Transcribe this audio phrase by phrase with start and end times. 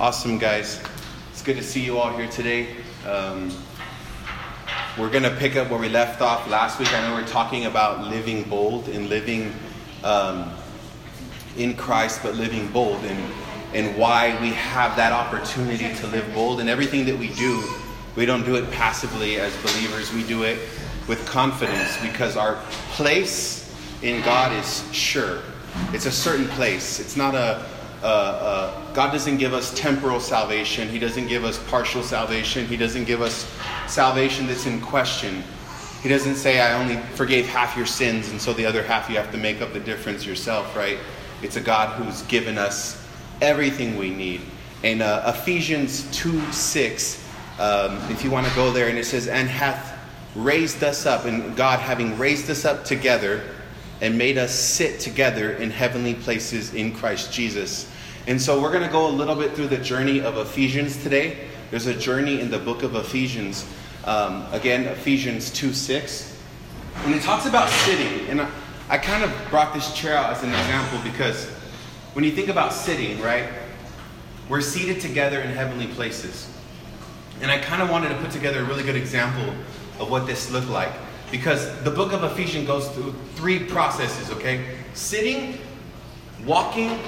[0.00, 0.80] Awesome, guys.
[1.32, 2.68] It's good to see you all here today.
[3.04, 3.50] Um,
[4.96, 6.94] we're going to pick up where we left off last week.
[6.94, 9.52] I know we are talking about living bold and living
[10.04, 10.52] um,
[11.56, 13.32] in Christ, but living bold, and,
[13.74, 16.60] and why we have that opportunity to live bold.
[16.60, 17.60] And everything that we do,
[18.14, 20.60] we don't do it passively as believers, we do it
[21.08, 22.54] with confidence because our
[22.92, 25.40] place in God is sure.
[25.92, 27.66] It's a certain place, it's not a
[28.02, 30.88] uh, uh, God doesn't give us temporal salvation.
[30.88, 32.66] He doesn't give us partial salvation.
[32.66, 33.52] He doesn't give us
[33.86, 35.42] salvation that's in question.
[36.02, 39.16] He doesn't say, I only forgave half your sins, and so the other half you
[39.16, 40.98] have to make up the difference yourself, right?
[41.42, 43.04] It's a God who's given us
[43.40, 44.42] everything we need.
[44.84, 47.28] In uh, Ephesians 2 6,
[47.58, 49.98] um, if you want to go there, and it says, And hath
[50.36, 53.42] raised us up, and God having raised us up together
[54.00, 57.90] and made us sit together in heavenly places in Christ Jesus.
[58.26, 61.48] And so we're going to go a little bit through the journey of Ephesians today.
[61.70, 63.66] There's a journey in the book of Ephesians.
[64.04, 66.38] Um, again, Ephesians 2 6.
[67.04, 68.28] And it talks about sitting.
[68.28, 68.50] And I,
[68.88, 71.48] I kind of brought this chair out as an example because
[72.12, 73.48] when you think about sitting, right,
[74.48, 76.50] we're seated together in heavenly places.
[77.40, 79.54] And I kind of wanted to put together a really good example
[80.00, 80.92] of what this looked like.
[81.30, 84.76] Because the book of Ephesians goes through three processes, okay?
[84.94, 85.58] Sitting,
[86.46, 86.98] walking,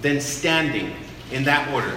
[0.00, 0.94] then standing
[1.32, 1.96] in that order.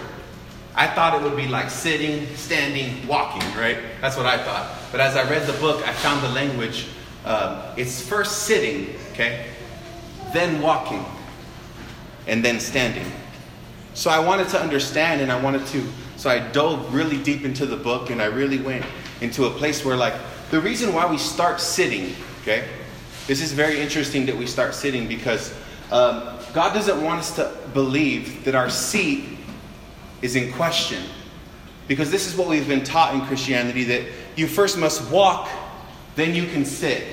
[0.75, 3.77] I thought it would be like sitting, standing, walking, right?
[3.99, 4.71] That's what I thought.
[4.91, 6.87] But as I read the book, I found the language.
[7.25, 9.47] Uh, it's first sitting, okay?
[10.33, 11.03] Then walking,
[12.27, 13.11] and then standing.
[13.93, 15.83] So I wanted to understand and I wanted to,
[16.17, 18.85] so I dove really deep into the book and I really went
[19.21, 20.13] into a place where, like,
[20.49, 22.67] the reason why we start sitting, okay,
[23.27, 25.53] this is very interesting that we start sitting because
[25.91, 29.25] um, God doesn't want us to believe that our seat
[30.21, 31.03] is in question.
[31.87, 35.49] Because this is what we've been taught in Christianity that you first must walk,
[36.15, 37.03] then you can sit.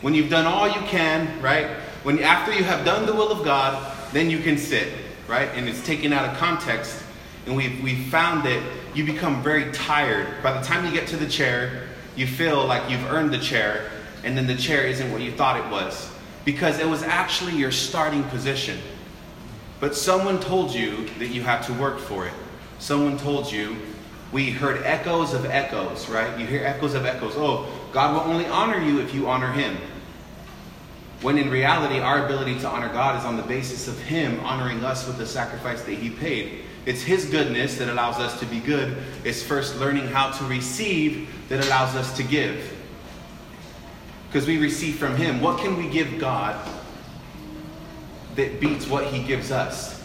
[0.00, 1.66] When you've done all you can, right?
[2.02, 4.92] When after you have done the will of God, then you can sit,
[5.26, 5.48] right?
[5.54, 7.02] And it's taken out of context.
[7.46, 8.62] And we've, we've found that
[8.94, 10.42] you become very tired.
[10.42, 11.85] By the time you get to the chair,
[12.16, 13.90] you feel like you've earned the chair,
[14.24, 16.10] and then the chair isn't what you thought it was.
[16.44, 18.78] Because it was actually your starting position.
[19.80, 22.32] But someone told you that you had to work for it.
[22.78, 23.76] Someone told you,
[24.32, 26.38] we heard echoes of echoes, right?
[26.38, 27.34] You hear echoes of echoes.
[27.36, 29.76] Oh, God will only honor you if you honor Him.
[31.22, 34.84] When in reality, our ability to honor God is on the basis of Him honoring
[34.84, 36.62] us with the sacrifice that He paid.
[36.84, 38.96] It's His goodness that allows us to be good.
[39.24, 42.72] It's first learning how to receive that allows us to give.
[44.28, 45.40] Because we receive from Him.
[45.40, 46.56] What can we give God
[48.34, 50.02] that beats what He gives us?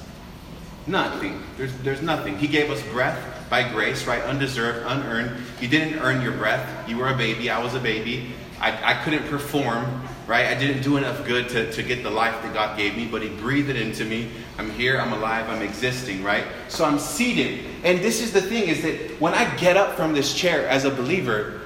[0.87, 1.41] Nothing.
[1.57, 2.37] There's, there's nothing.
[2.37, 4.21] He gave us breath by grace, right?
[4.23, 5.43] Undeserved, unearned.
[5.59, 6.89] You didn't earn your breath.
[6.89, 7.49] You were a baby.
[7.49, 8.33] I was a baby.
[8.59, 10.47] I, I couldn't perform, right?
[10.47, 13.21] I didn't do enough good to, to get the life that God gave me, but
[13.21, 14.29] He breathed it into me.
[14.57, 16.45] I'm here, I'm alive, I'm existing, right?
[16.69, 17.65] So I'm seated.
[17.83, 20.85] And this is the thing is that when I get up from this chair as
[20.85, 21.59] a believer,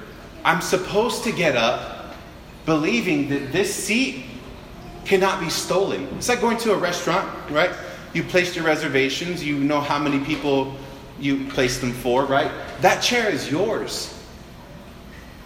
[0.44, 2.16] I'm supposed to get up
[2.64, 4.24] believing that this seat
[5.04, 6.08] cannot be stolen.
[6.16, 7.70] It's like going to a restaurant, right?
[8.14, 10.74] You placed your reservations, you know how many people
[11.20, 12.50] you placed them for, right?
[12.80, 14.15] That chair is yours.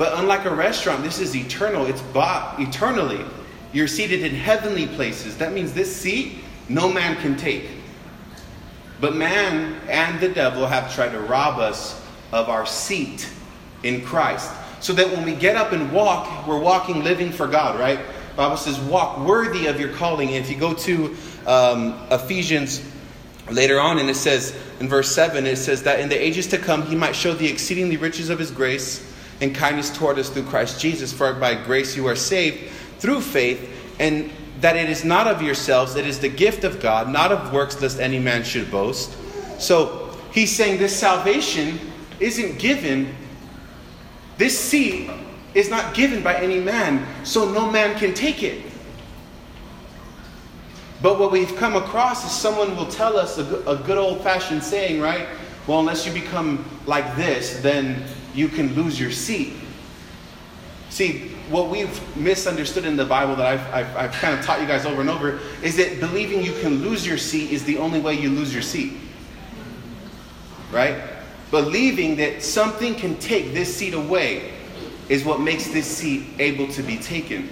[0.01, 1.85] But unlike a restaurant, this is eternal.
[1.85, 3.23] It's bought eternally.
[3.75, 5.37] You're seated in heavenly places.
[5.37, 6.39] That means this seat
[6.71, 7.69] no man can take.
[8.99, 12.03] But man and the devil have tried to rob us
[12.33, 13.29] of our seat
[13.83, 14.51] in Christ.
[14.81, 18.01] So that when we get up and walk, we're walking living for God, right?
[18.37, 20.29] Bible says, walk worthy of your calling.
[20.29, 21.15] And if you go to
[21.47, 22.83] um, Ephesians
[23.51, 26.57] later on, and it says in verse 7, it says that in the ages to
[26.57, 29.10] come, he might show the exceedingly riches of his grace
[29.41, 31.13] and kindness toward us through Christ Jesus.
[31.13, 34.31] For by grace you are saved through faith, and
[34.61, 37.81] that it is not of yourselves, it is the gift of God, not of works,
[37.81, 39.17] lest any man should boast.
[39.59, 41.79] So he's saying this salvation
[42.19, 43.15] isn't given,
[44.37, 45.11] this seed
[45.55, 48.63] is not given by any man, so no man can take it.
[51.03, 55.01] But what we've come across is someone will tell us a, good old fashioned saying,
[55.01, 55.27] right?
[55.67, 58.05] Well, unless you become like this, then
[58.35, 59.55] you can lose your seat.
[60.91, 64.67] See, what we've misunderstood in the Bible that I've, I've, I've, kind of taught you
[64.67, 68.01] guys over and over is that believing you can lose your seat is the only
[68.01, 68.95] way you lose your seat.
[70.73, 71.01] Right?
[71.51, 74.53] Believing that something can take this seat away
[75.09, 77.51] is what makes this seat able to be taken.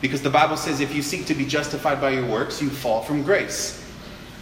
[0.00, 3.02] Because the Bible says if you seek to be justified by your works, you fall
[3.02, 3.86] from grace.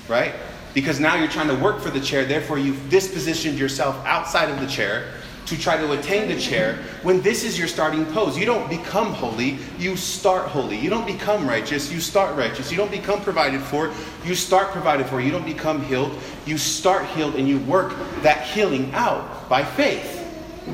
[0.09, 0.35] Right?
[0.75, 4.61] Because now you're trying to work for the chair, therefore, you've dispositioned yourself outside of
[4.61, 5.13] the chair
[5.49, 8.37] to try to attain the chair when this is your starting pose.
[8.37, 10.77] You don't become holy, you start holy.
[10.77, 12.71] You don't become righteous, you start righteous.
[12.71, 13.93] You don't become provided for,
[14.25, 15.21] you start provided for.
[15.21, 20.15] You don't become healed, you start healed and you work that healing out by faith.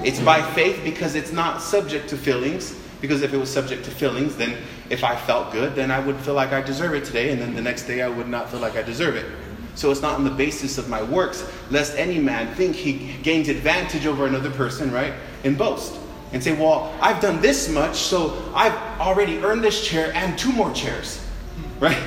[0.03, 2.77] It's by faith because it's not subject to feelings.
[3.01, 4.57] Because if it was subject to feelings, then
[4.89, 7.55] if I felt good, then I would feel like I deserve it today, and then
[7.55, 9.27] the next day I would not feel like I deserve it.
[9.75, 13.49] So it's not on the basis of my works, lest any man think he gains
[13.49, 15.13] advantage over another person, right?
[15.43, 15.99] And boast.
[16.33, 20.53] And say, well, I've done this much, so I've already earned this chair and two
[20.53, 21.25] more chairs,
[21.81, 21.99] right?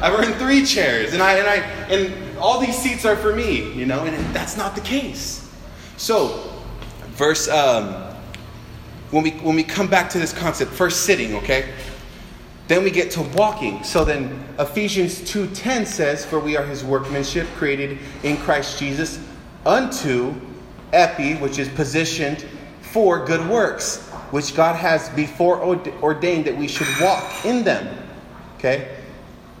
[0.00, 1.56] I've earned three chairs, and I and I
[1.92, 5.48] and all these seats are for me, you know, and that's not the case.
[5.96, 6.50] So,
[7.10, 7.92] verse um,
[9.10, 11.72] when we when we come back to this concept, first sitting, okay?
[12.68, 13.82] Then we get to walking.
[13.84, 19.18] So then Ephesians 2:10 says, "For we are his workmanship created in Christ Jesus
[19.66, 20.34] unto
[20.92, 22.44] epi, which is positioned
[22.80, 23.98] for good works,
[24.30, 25.60] which God has before
[26.02, 27.88] ordained that we should walk in them."
[28.58, 28.88] Okay?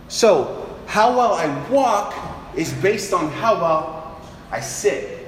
[0.08, 2.14] So, how well I walk
[2.54, 4.20] is based on how well
[4.50, 5.26] I sit.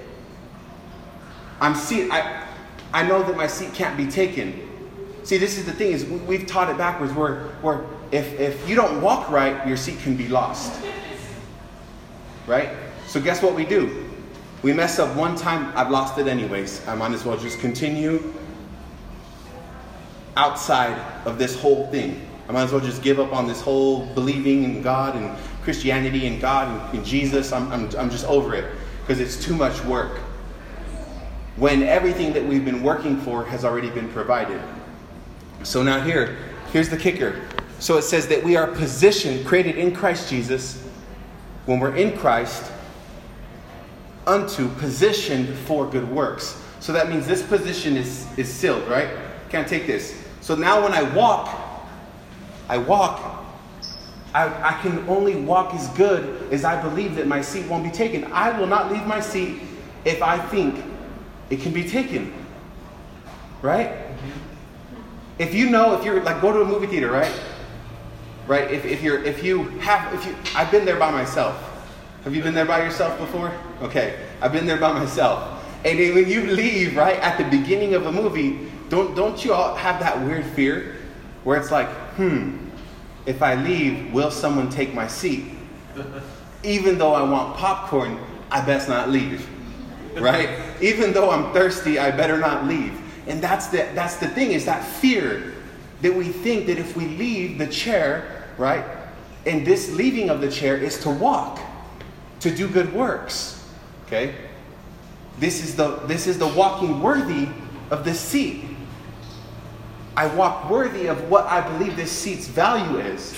[1.60, 2.42] I'm seat I
[2.92, 4.63] I know that my seat can't be taken.
[5.24, 8.76] See, this is the thing is we've taught it backwards where, where if, if you
[8.76, 10.80] don't walk right, your seat can be lost.
[12.46, 12.68] Right?
[13.06, 14.10] So guess what we do?
[14.62, 16.86] We mess up one time, I've lost it anyways.
[16.86, 18.34] I might as well just continue
[20.36, 22.26] outside of this whole thing.
[22.48, 26.26] I might as well just give up on this whole believing in God and Christianity
[26.26, 27.52] and God and, and Jesus.
[27.52, 28.70] I'm, I'm, I'm just over it
[29.00, 30.18] because it's too much work.
[31.56, 34.60] When everything that we've been working for has already been provided.
[35.62, 36.36] So now here,
[36.72, 37.40] here's the kicker.
[37.78, 40.82] So it says that we are positioned, created in Christ Jesus,
[41.66, 42.70] when we're in Christ,
[44.26, 46.60] unto positioned for good works.
[46.80, 49.08] So that means this position is, is sealed, right?
[49.48, 50.22] Can't take this.
[50.40, 51.58] So now when I walk,
[52.68, 53.44] I walk,
[54.34, 57.90] I, I can only walk as good as I believe that my seat won't be
[57.90, 58.24] taken.
[58.32, 59.62] I will not leave my seat
[60.04, 60.84] if I think
[61.50, 62.32] it can be taken.
[63.62, 64.03] Right?
[65.38, 67.32] If you know, if you're like go to a movie theater, right?
[68.46, 68.70] Right?
[68.70, 71.70] If, if you're if you have if you I've been there by myself.
[72.24, 73.52] Have you been there by yourself before?
[73.82, 74.18] Okay.
[74.40, 75.62] I've been there by myself.
[75.84, 79.52] And then when you leave, right, at the beginning of a movie, don't don't you
[79.52, 80.96] all have that weird fear
[81.44, 82.56] where it's like, hmm,
[83.26, 85.44] if I leave, will someone take my seat?
[86.62, 88.18] Even though I want popcorn,
[88.50, 89.46] I best not leave.
[90.18, 90.48] Right?
[90.80, 92.98] Even though I'm thirsty, I better not leave.
[93.26, 95.54] And that's the, that's the thing, is that fear
[96.02, 98.84] that we think that if we leave the chair, right,
[99.46, 101.60] and this leaving of the chair is to walk,
[102.40, 103.66] to do good works.
[104.06, 104.34] Okay?
[105.38, 107.48] This is the this is the walking worthy
[107.90, 108.64] of this seat.
[110.16, 113.36] I walk worthy of what I believe this seat's value is.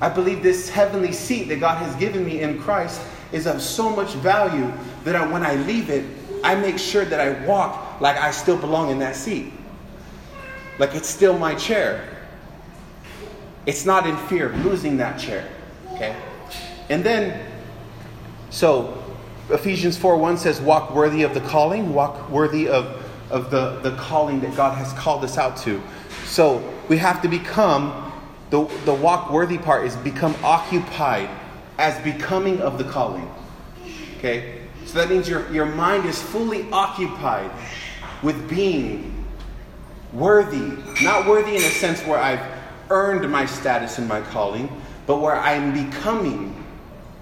[0.00, 3.00] I believe this heavenly seat that God has given me in Christ
[3.32, 4.70] is of so much value
[5.04, 6.04] that I, when I leave it,
[6.44, 9.52] I make sure that I walk like I still belong in that seat.
[10.78, 12.16] Like it's still my chair.
[13.64, 15.48] It's not in fear of losing that chair.
[15.94, 16.14] Okay?
[16.88, 17.44] And then,
[18.50, 19.02] so
[19.50, 23.96] Ephesians 4 1 says, Walk worthy of the calling, walk worthy of, of the, the
[23.96, 25.82] calling that God has called us out to.
[26.24, 28.12] So we have to become,
[28.50, 31.28] the, the walk worthy part is become occupied
[31.78, 33.28] as becoming of the calling.
[34.18, 34.62] Okay?
[34.84, 37.50] So that means your, your mind is fully occupied
[38.22, 39.24] with being
[40.12, 40.76] worthy.
[41.02, 42.44] Not worthy in a sense where I've
[42.90, 44.70] earned my status and my calling,
[45.06, 46.64] but where I'm becoming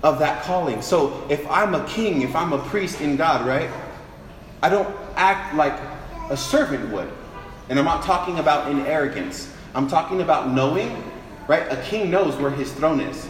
[0.02, 0.82] of that calling.
[0.82, 3.70] So if I'm a king, if I'm a priest in God, right?
[4.62, 5.78] I don't act like
[6.30, 7.10] a servant would.
[7.68, 9.52] And I'm not talking about in arrogance.
[9.74, 11.02] I'm talking about knowing,
[11.48, 11.70] right?
[11.72, 13.28] A king knows where his throne is.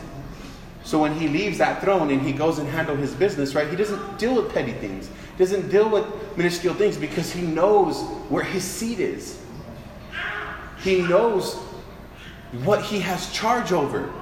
[0.82, 3.76] So when he leaves that throne and he goes and handle his business, right, he
[3.76, 5.08] doesn't deal with petty things.
[5.38, 9.40] Doesn't deal with minuscule things because he knows where his seat is.
[10.82, 11.54] He knows
[12.62, 14.12] what he has charge over.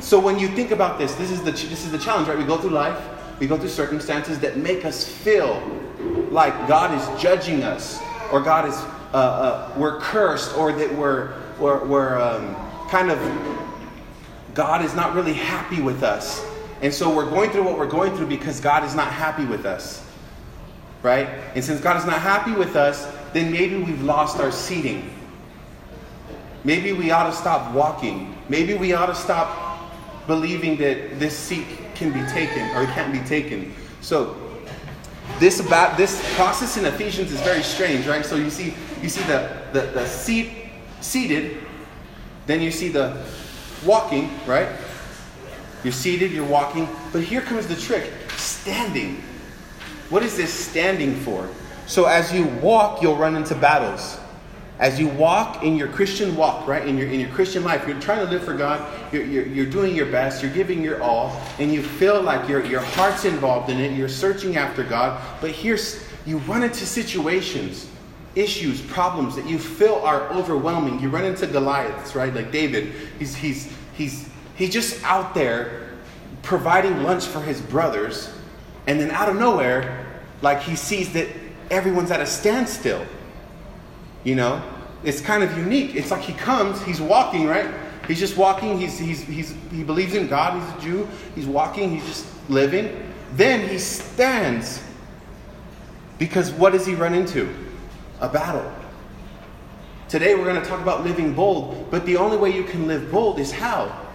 [0.00, 2.36] So when you think about this, this is the this is the challenge, right?
[2.36, 3.00] We go through life,
[3.40, 5.62] we go through circumstances that make us feel
[6.30, 11.34] like God is judging us, or God is uh, uh, we're cursed, or that we're
[11.58, 12.54] we're, we're um,
[12.90, 13.18] kind of
[14.52, 16.44] God is not really happy with us.
[16.82, 19.64] And so we're going through what we're going through because God is not happy with
[19.64, 20.04] us.
[21.02, 21.28] Right?
[21.54, 25.10] And since God is not happy with us, then maybe we've lost our seating.
[26.64, 28.36] Maybe we ought to stop walking.
[28.48, 29.90] Maybe we ought to stop
[30.26, 33.72] believing that this seat can be taken or it can't be taken.
[34.00, 34.36] So
[35.38, 38.24] this about this process in Ephesians is very strange, right?
[38.24, 40.50] So you see you see the the, the seat
[41.00, 41.58] seated,
[42.46, 43.22] then you see the
[43.84, 44.68] walking, right?
[45.86, 49.22] You're seated, you're walking, but here comes the trick standing.
[50.10, 51.48] What is this standing for?
[51.86, 54.18] So as you walk, you'll run into battles.
[54.80, 58.00] As you walk in your Christian walk, right, in your, in your Christian life, you're
[58.00, 61.40] trying to live for God, you're, you're, you're doing your best, you're giving your all,
[61.60, 65.52] and you feel like your, your heart's involved in it, you're searching after God, but
[65.52, 67.88] here's, you run into situations,
[68.34, 70.98] issues, problems that you feel are overwhelming.
[70.98, 72.92] You run into Goliaths, right, like David.
[73.20, 75.90] He's, he's, he's, he's just out there
[76.42, 78.32] providing lunch for his brothers,
[78.86, 80.06] and then out of nowhere,
[80.42, 81.28] like he sees that
[81.70, 83.06] everyone's at a standstill
[84.26, 84.60] you know,
[85.04, 85.94] it's kind of unique.
[85.94, 87.72] It's like he comes, he's walking, right?
[88.08, 88.76] He's just walking.
[88.76, 90.60] He's, he's, he's, he believes in God.
[90.60, 91.08] He's a Jew.
[91.36, 91.92] He's walking.
[91.92, 93.12] He's just living.
[93.34, 94.82] Then he stands
[96.18, 97.48] because what does he run into?
[98.20, 98.68] A battle.
[100.08, 103.12] Today we're going to talk about living bold, but the only way you can live
[103.12, 104.05] bold is how?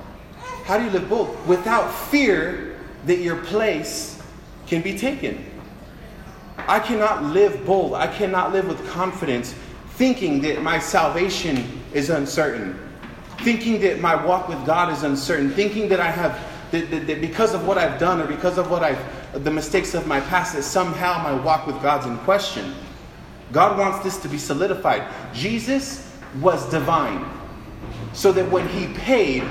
[0.63, 1.47] How do you live bold?
[1.47, 4.21] Without fear that your place
[4.67, 5.45] can be taken.
[6.57, 7.95] I cannot live bold.
[7.95, 9.55] I cannot live with confidence
[10.01, 12.79] thinking that my salvation is uncertain,
[13.41, 16.39] thinking that my walk with God is uncertain, thinking that I have,
[16.71, 19.93] that, that, that because of what I've done or because of what I've, the mistakes
[19.93, 22.73] of my past, that somehow my walk with God's in question.
[23.51, 25.03] God wants this to be solidified.
[25.33, 27.25] Jesus was divine,
[28.13, 29.43] so that when he paid,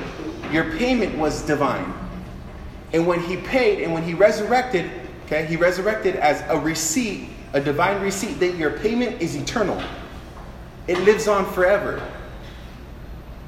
[0.53, 1.93] your payment was divine.
[2.93, 4.91] And when he paid and when he resurrected,
[5.27, 9.81] okay, he resurrected as a receipt, a divine receipt, that your payment is eternal.
[10.87, 12.03] It lives on forever.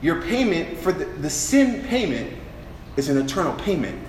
[0.00, 2.36] Your payment for the, the sin payment
[2.96, 4.00] is an eternal payment.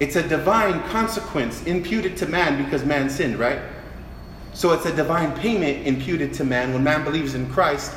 [0.00, 3.60] It's a divine consequence imputed to man because man sinned, right?
[4.52, 7.92] So it's a divine payment imputed to man when man believes in Christ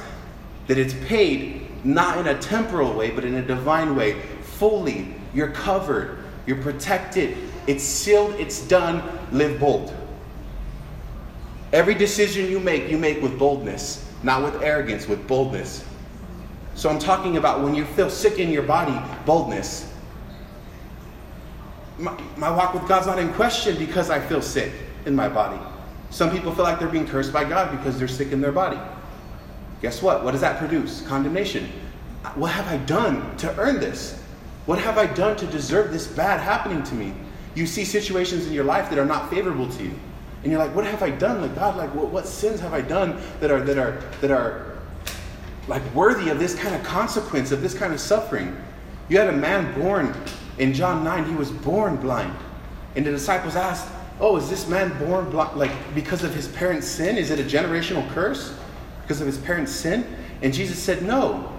[0.67, 4.19] that it's paid not in a temporal way, but in a divine way.
[4.41, 9.01] Fully, you're covered, you're protected, it's sealed, it's done.
[9.31, 9.93] Live bold.
[11.73, 15.83] Every decision you make, you make with boldness, not with arrogance, with boldness.
[16.75, 19.91] So I'm talking about when you feel sick in your body, boldness.
[21.97, 24.71] My, my walk with God's not in question because I feel sick
[25.05, 25.59] in my body.
[26.09, 28.79] Some people feel like they're being cursed by God because they're sick in their body.
[29.81, 30.23] Guess what?
[30.23, 31.01] What does that produce?
[31.01, 31.69] Condemnation.
[32.35, 34.21] What have I done to earn this?
[34.65, 37.13] What have I done to deserve this bad happening to me?
[37.55, 39.93] You see situations in your life that are not favorable to you
[40.43, 41.41] and you're like, what have I done?
[41.41, 44.77] Like God, like what, what sins have I done that are that are that are
[45.67, 48.55] like worthy of this kind of consequence, of this kind of suffering?
[49.09, 50.15] You had a man born
[50.57, 52.33] in John 9, he was born blind.
[52.95, 56.87] And the disciples asked, Oh, is this man born blind like because of his parents'
[56.87, 57.17] sin?
[57.17, 58.57] Is it a generational curse?
[59.07, 60.05] Because of his parents' sin?
[60.41, 61.53] And Jesus said, No.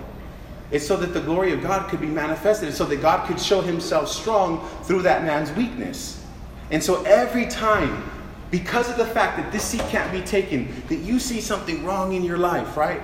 [0.70, 3.40] It's so that the glory of God could be manifested, it's so that God could
[3.40, 6.22] show himself strong through that man's weakness.
[6.70, 8.04] And so every time
[8.50, 12.14] because of the fact that this seat can't be taken, that you see something wrong
[12.14, 13.00] in your life, right?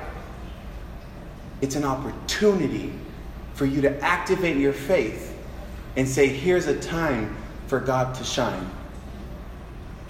[1.60, 2.92] It's an opportunity
[3.54, 5.34] for you to activate your faith
[5.96, 7.36] and say, here's a time
[7.66, 8.68] for God to shine.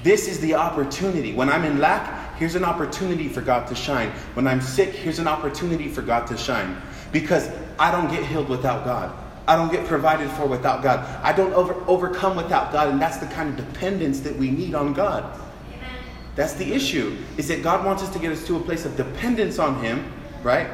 [0.03, 1.33] This is the opportunity.
[1.33, 4.11] When I'm in lack, here's an opportunity for God to shine.
[4.35, 6.81] When I'm sick, here's an opportunity for God to shine.
[7.13, 9.15] Because I don't get healed without God.
[9.47, 11.01] I don't get provided for without God.
[11.23, 14.75] I don't over, overcome without God, and that's the kind of dependence that we need
[14.75, 15.25] on God.
[15.69, 15.99] Amen.
[16.35, 18.97] That's the issue, is that God wants us to get us to a place of
[18.97, 20.11] dependence on Him,
[20.43, 20.67] right?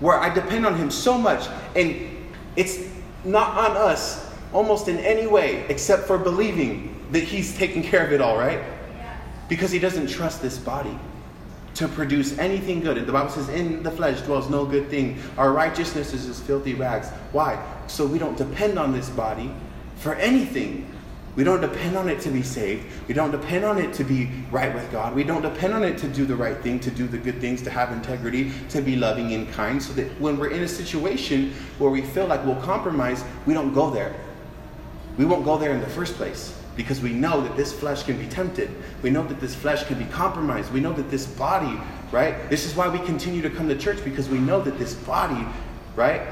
[0.00, 2.86] Where I depend on Him so much, and it's
[3.24, 8.12] not on us almost in any way except for believing that He's taking care of
[8.12, 8.60] it all, right?
[9.48, 10.98] Because He doesn't trust this body
[11.74, 12.96] to produce anything good.
[12.96, 15.20] And the Bible says, In the flesh dwells no good thing.
[15.36, 17.08] Our righteousness is as filthy rags.
[17.32, 17.62] Why?
[17.86, 19.50] So we don't depend on this body
[19.96, 20.90] for anything.
[21.36, 22.86] We don't depend on it to be saved.
[23.08, 25.16] We don't depend on it to be right with God.
[25.16, 27.60] We don't depend on it to do the right thing, to do the good things,
[27.62, 31.52] to have integrity, to be loving and kind, so that when we're in a situation
[31.78, 34.14] where we feel like we'll compromise, we don't go there.
[35.18, 38.18] We won't go there in the first place because we know that this flesh can
[38.18, 38.70] be tempted.
[39.02, 40.72] We know that this flesh can be compromised.
[40.72, 42.50] We know that this body, right?
[42.50, 45.46] This is why we continue to come to church because we know that this body,
[45.94, 46.22] right?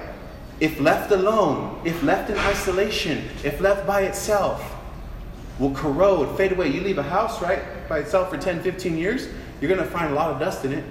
[0.61, 4.73] If left alone, if left in isolation, if left by itself,
[5.59, 6.69] will corrode, fade away.
[6.69, 9.29] You leave a house, right, by itself for 10, 15 years,
[9.61, 10.85] you're going to find a lot of dust in it.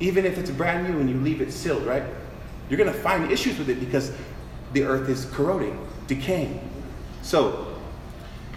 [0.00, 2.02] Even if it's brand new and you leave it sealed, right?
[2.68, 4.12] You're going to find issues with it because
[4.72, 6.68] the earth is corroding, decaying.
[7.22, 7.71] So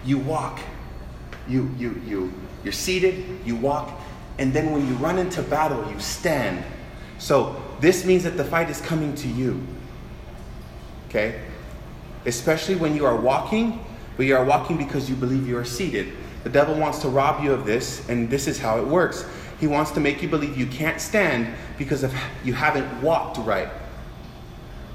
[0.06, 0.60] you walk,
[1.48, 2.32] you you you
[2.64, 3.92] you're seated, you walk,
[4.38, 6.64] and then when you run into battle, you stand.
[7.18, 9.62] So this means that the fight is coming to you.
[11.08, 11.40] Okay?
[12.24, 13.84] Especially when you are walking,
[14.16, 16.12] but you are walking because you believe you are seated.
[16.44, 19.24] The devil wants to rob you of this, and this is how it works.
[19.58, 23.68] He wants to make you believe you can't stand because of you haven't walked right.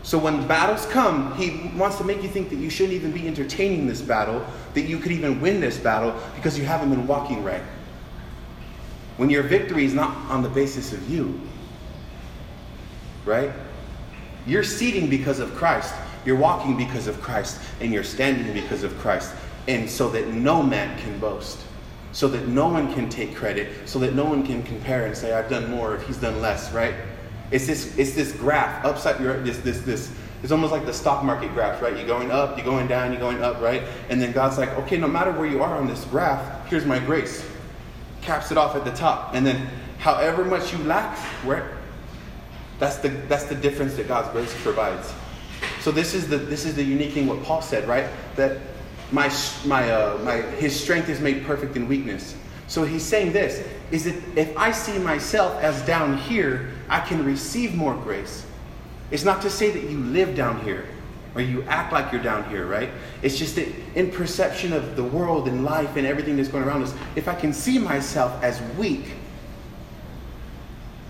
[0.03, 3.27] So when battles come, he wants to make you think that you shouldn't even be
[3.27, 7.43] entertaining this battle, that you could even win this battle because you haven't been walking
[7.43, 7.61] right.
[9.17, 11.39] When your victory is not on the basis of you,
[13.25, 13.51] right?
[14.47, 15.93] You're seating because of Christ,
[16.25, 19.33] you're walking because of Christ, and you're standing because of Christ,
[19.67, 21.59] and so that no man can boast
[22.13, 25.33] so that no one can take credit, so that no one can compare and say,
[25.33, 26.93] I've done more if he's done less, right?
[27.51, 30.11] It's this, it's this graph upside your this this this
[30.43, 31.95] it's almost like the stock market graph, right?
[31.95, 33.83] You're going up, you're going down, you're going up, right?
[34.09, 36.97] And then God's like, okay, no matter where you are on this graph, here's my
[36.97, 37.45] grace.
[38.21, 39.35] Caps it off at the top.
[39.35, 39.67] And then
[39.99, 41.15] however much you lack,
[41.45, 41.77] where
[42.79, 45.13] that's the that's the difference that God's grace provides.
[45.81, 48.07] So this is the this is the unique thing what Paul said, right?
[48.35, 48.57] That
[49.11, 49.31] my,
[49.65, 52.35] my, uh, my, his strength is made perfect in weakness.
[52.67, 57.25] So he's saying this is that if I see myself as down here, I can
[57.25, 58.45] receive more grace.
[59.09, 60.85] It's not to say that you live down here
[61.33, 62.89] or you act like you're down here, right?
[63.23, 66.83] It's just that in perception of the world and life and everything that's going around
[66.83, 69.13] us, if I can see myself as weak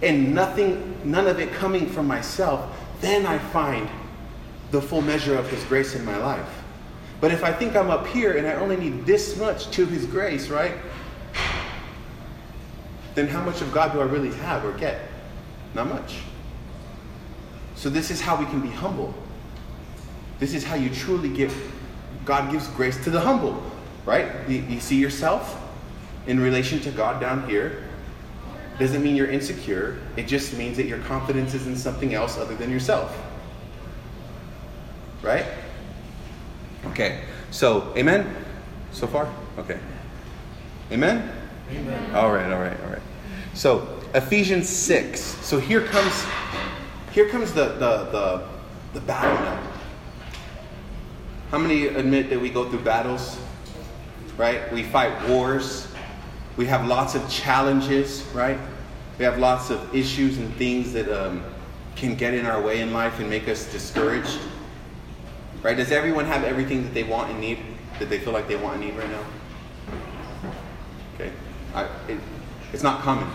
[0.02, 3.90] and nothing, none of it coming from myself, then I find
[4.70, 6.62] the full measure of his grace in my life.
[7.22, 10.08] But if I think I'm up here and I only need this much to His
[10.08, 10.74] grace, right?
[13.14, 15.00] Then how much of God do I really have or get?
[15.74, 16.18] Not much.
[17.75, 19.13] So this is how we can be humble.
[20.40, 21.56] This is how you truly give,
[22.25, 23.62] God gives grace to the humble,
[24.06, 24.28] right?
[24.48, 25.60] You, you see yourself
[26.27, 27.84] in relation to God down here.
[28.79, 30.00] Doesn't mean you're insecure.
[30.18, 33.18] It just means that your confidence is in something else other than yourself.
[35.22, 35.46] Right?
[36.88, 38.36] Okay, so amen
[38.92, 39.31] so far?
[39.57, 39.79] Okay.
[40.92, 41.31] Amen?
[41.72, 42.16] Amen.
[42.16, 43.01] All right, all right, all right.
[43.53, 45.20] So Ephesians 6.
[45.20, 46.26] So here comes
[47.14, 48.48] here comes the the the,
[48.94, 49.62] the battle now.
[51.50, 53.38] How many admit that we go through battles?
[54.38, 54.72] Right?
[54.72, 55.88] We fight wars.
[56.58, 58.60] We have lots of challenges, right?
[59.18, 61.44] We have lots of issues and things that um,
[61.96, 64.40] can get in our way in life and make us discouraged.
[65.64, 65.78] Right?
[65.78, 67.60] Does everyone have everything that they want and need?
[68.00, 69.26] That they feel like they want and need right now?
[71.16, 71.32] Okay.
[71.74, 72.20] I, it,
[72.74, 73.30] it's not common.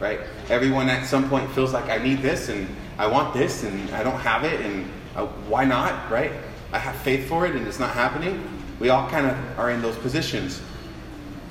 [0.00, 0.20] Right?
[0.48, 4.02] Everyone at some point feels like I need this and I want this and I
[4.02, 6.10] don't have it and uh, why not?
[6.10, 6.32] Right?
[6.72, 8.42] I have faith for it and it's not happening.
[8.78, 10.62] We all kind of are in those positions.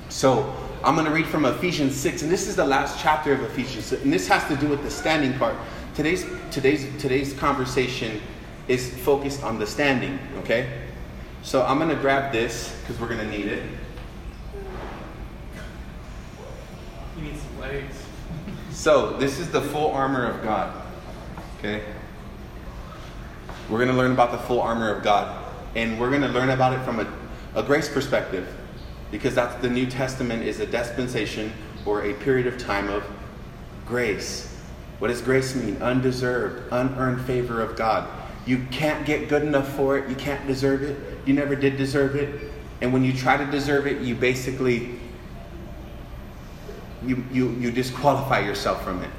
[0.08, 3.42] So I'm going to read from Ephesians 6, and this is the last chapter of
[3.42, 3.92] Ephesians.
[3.92, 5.56] And this has to do with the standing part.
[5.94, 8.20] Today's, today's, today's conversation
[8.68, 10.82] is focused on the standing, okay?
[11.42, 13.62] So I'm going to grab this because we're going to need it.
[17.16, 17.97] You need some legs.
[18.78, 20.72] So this is the full armor of God,
[21.58, 21.82] okay?
[23.68, 26.50] We're going to learn about the full armor of God, and we're going to learn
[26.50, 27.12] about it from a,
[27.56, 28.46] a grace perspective
[29.10, 31.52] because that's the New Testament is a dispensation
[31.86, 33.02] or a period of time of
[33.84, 34.56] grace.
[35.00, 35.82] What does grace mean?
[35.82, 38.08] Undeserved, unearned favor of God.
[38.46, 40.08] You can't get good enough for it.
[40.08, 40.96] You can't deserve it.
[41.26, 42.52] You never did deserve it.
[42.80, 44.97] And when you try to deserve it, you basically
[47.08, 49.10] you, you, you disqualify yourself from it.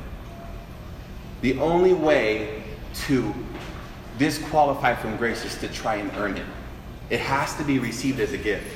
[1.41, 2.63] The only way
[3.07, 3.33] to
[4.19, 6.45] disqualify from grace is to try and earn it.
[7.09, 8.67] It has to be received as a gift.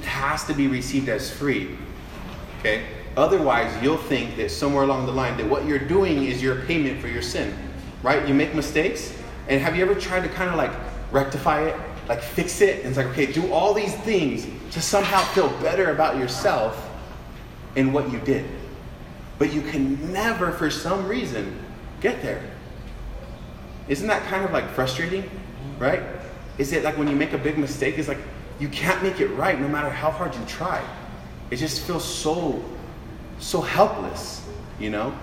[0.00, 1.76] It has to be received as free.
[2.60, 2.86] Okay?
[3.16, 7.00] Otherwise, you'll think that somewhere along the line that what you're doing is your payment
[7.00, 7.54] for your sin.
[8.02, 8.26] Right?
[8.26, 9.14] You make mistakes,
[9.48, 10.72] and have you ever tried to kind of like
[11.10, 11.76] rectify it,
[12.08, 12.80] like fix it?
[12.80, 16.85] And it's like, okay, do all these things to somehow feel better about yourself
[17.76, 18.44] and what you did.
[19.38, 21.62] But you can never, for some reason,
[22.00, 22.42] get there.
[23.88, 25.30] Isn't that kind of like frustrating,
[25.78, 26.02] right?
[26.58, 28.18] Is it like when you make a big mistake, it's like
[28.58, 30.82] you can't make it right no matter how hard you try.
[31.50, 32.64] It just feels so,
[33.38, 34.44] so helpless,
[34.80, 35.16] you know?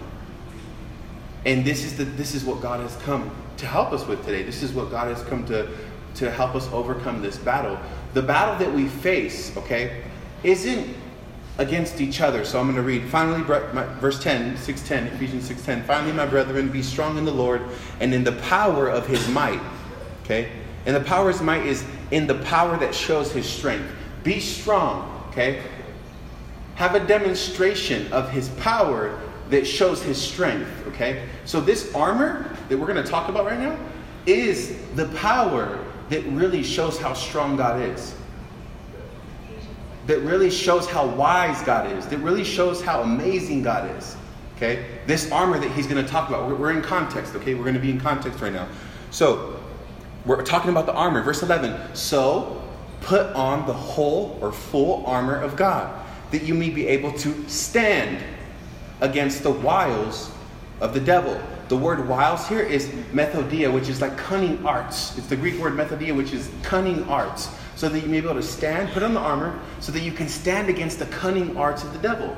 [1.45, 4.43] And this is the this is what God has come to help us with today.
[4.43, 5.67] This is what God has come to,
[6.15, 7.77] to help us overcome this battle.
[8.13, 10.03] The battle that we face, okay,
[10.43, 10.95] isn't
[11.57, 12.43] against each other.
[12.45, 15.85] So I'm going to read finally verse 10, 610, Ephesians 6:10.
[15.85, 17.61] Finally, my brethren, be strong in the Lord
[17.99, 19.61] and in the power of his might.
[20.23, 20.49] Okay?
[20.85, 23.89] And the power of his might is in the power that shows his strength.
[24.23, 25.63] Be strong, okay?
[26.75, 31.27] Have a demonstration of his power that shows his strength, okay?
[31.45, 33.77] So this armor that we're going to talk about right now
[34.25, 38.15] is the power that really shows how strong God is.
[40.07, 42.05] That really shows how wise God is.
[42.07, 44.17] That really shows how amazing God is.
[44.55, 44.85] Okay?
[45.07, 47.53] This armor that he's going to talk about, we're, in context, okay?
[47.53, 48.67] We're going to be in context right now.
[49.11, 49.59] So,
[50.25, 51.21] we're talking about the armor.
[51.21, 51.95] Verse 11.
[51.95, 52.61] So,
[53.01, 55.93] put on the whole or full armor of God,
[56.31, 58.23] that you may be able to stand
[59.01, 60.31] against the wiles
[60.79, 61.39] of the devil.
[61.67, 65.17] The word wiles here is methodia, which is like cunning arts.
[65.17, 67.49] It's the Greek word methodia, which is cunning arts.
[67.75, 70.11] So that you may be able to stand, put on the armor, so that you
[70.11, 72.35] can stand against the cunning arts of the devil.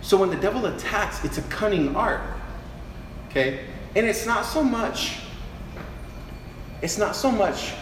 [0.00, 2.20] So when the devil attacks, it's a cunning art.
[3.30, 3.64] Okay?
[3.96, 5.18] And it's not so much
[6.84, 7.72] it's not so much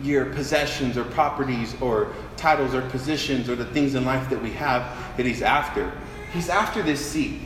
[0.00, 4.50] your possessions or properties or titles or positions or the things in life that we
[4.52, 5.90] have that he's after.
[6.32, 7.40] He's after this seat.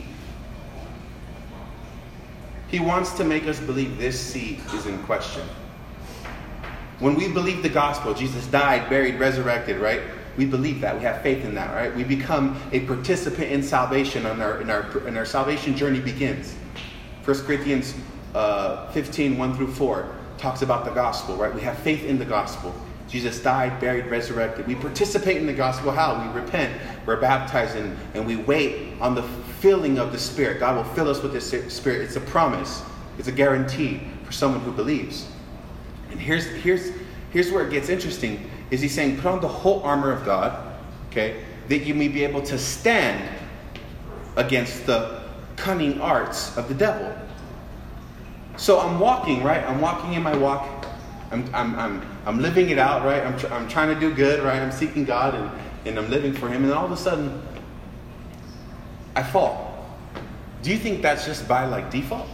[2.67, 5.47] He wants to make us believe this seat is in question.
[6.99, 10.01] When we believe the gospel, Jesus died, buried, resurrected, right?
[10.37, 10.97] We believe that.
[10.97, 11.95] We have faith in that, right?
[11.95, 16.55] We become a participant in salvation, and our, in our, and our salvation journey begins.
[17.23, 17.93] 1 Corinthians
[18.35, 21.53] uh, 15, 1 through 4 talks about the gospel, right?
[21.53, 22.73] We have faith in the gospel.
[23.07, 24.67] Jesus died, buried, resurrected.
[24.67, 25.91] We participate in the gospel.
[25.91, 26.21] How?
[26.21, 30.59] We repent, we're baptized, and, and we wait on the filling of the Spirit.
[30.59, 32.01] God will fill us with the Spirit.
[32.01, 32.83] It's a promise,
[33.17, 35.27] it's a guarantee for someone who believes.
[36.11, 36.91] And here's, here's,
[37.31, 40.75] here's where it gets interesting is he's saying, put on the whole armor of God,
[41.09, 43.23] okay, that you may be able to stand
[44.35, 45.21] against the
[45.55, 47.13] cunning arts of the devil.
[48.57, 49.63] So I'm walking, right?
[49.63, 50.85] I'm walking in my walk.
[51.31, 53.23] I'm, I'm, I'm, I'm living it out, right?
[53.23, 54.61] I'm, tr- I'm trying to do good, right?
[54.61, 55.51] I'm seeking God and,
[55.85, 56.63] and I'm living for Him.
[56.63, 57.41] And then all of a sudden,
[59.15, 59.85] I fall.
[60.61, 62.27] Do you think that's just by like default?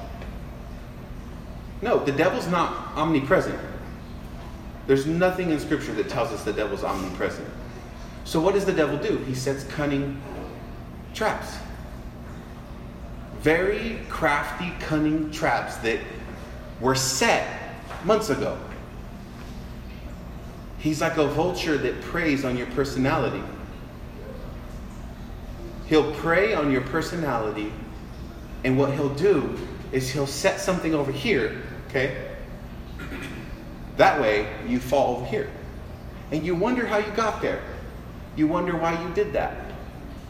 [1.82, 3.60] No, the devil's not omnipresent.
[4.88, 7.48] There's nothing in Scripture that tells us the devil's omnipresent.
[8.24, 9.18] So, what does the devil do?
[9.20, 10.22] He sets cunning
[11.14, 11.58] traps.
[13.40, 16.00] Very crafty, cunning traps that
[16.82, 18.58] were set months ago.
[20.80, 23.44] He's like a vulture that preys on your personality.
[25.88, 27.72] He'll prey on your personality,
[28.64, 29.58] and what he'll do
[29.92, 32.32] is he'll set something over here, okay?
[33.98, 35.50] That way, you fall over here.
[36.32, 37.62] And you wonder how you got there.
[38.36, 39.72] You wonder why you did that.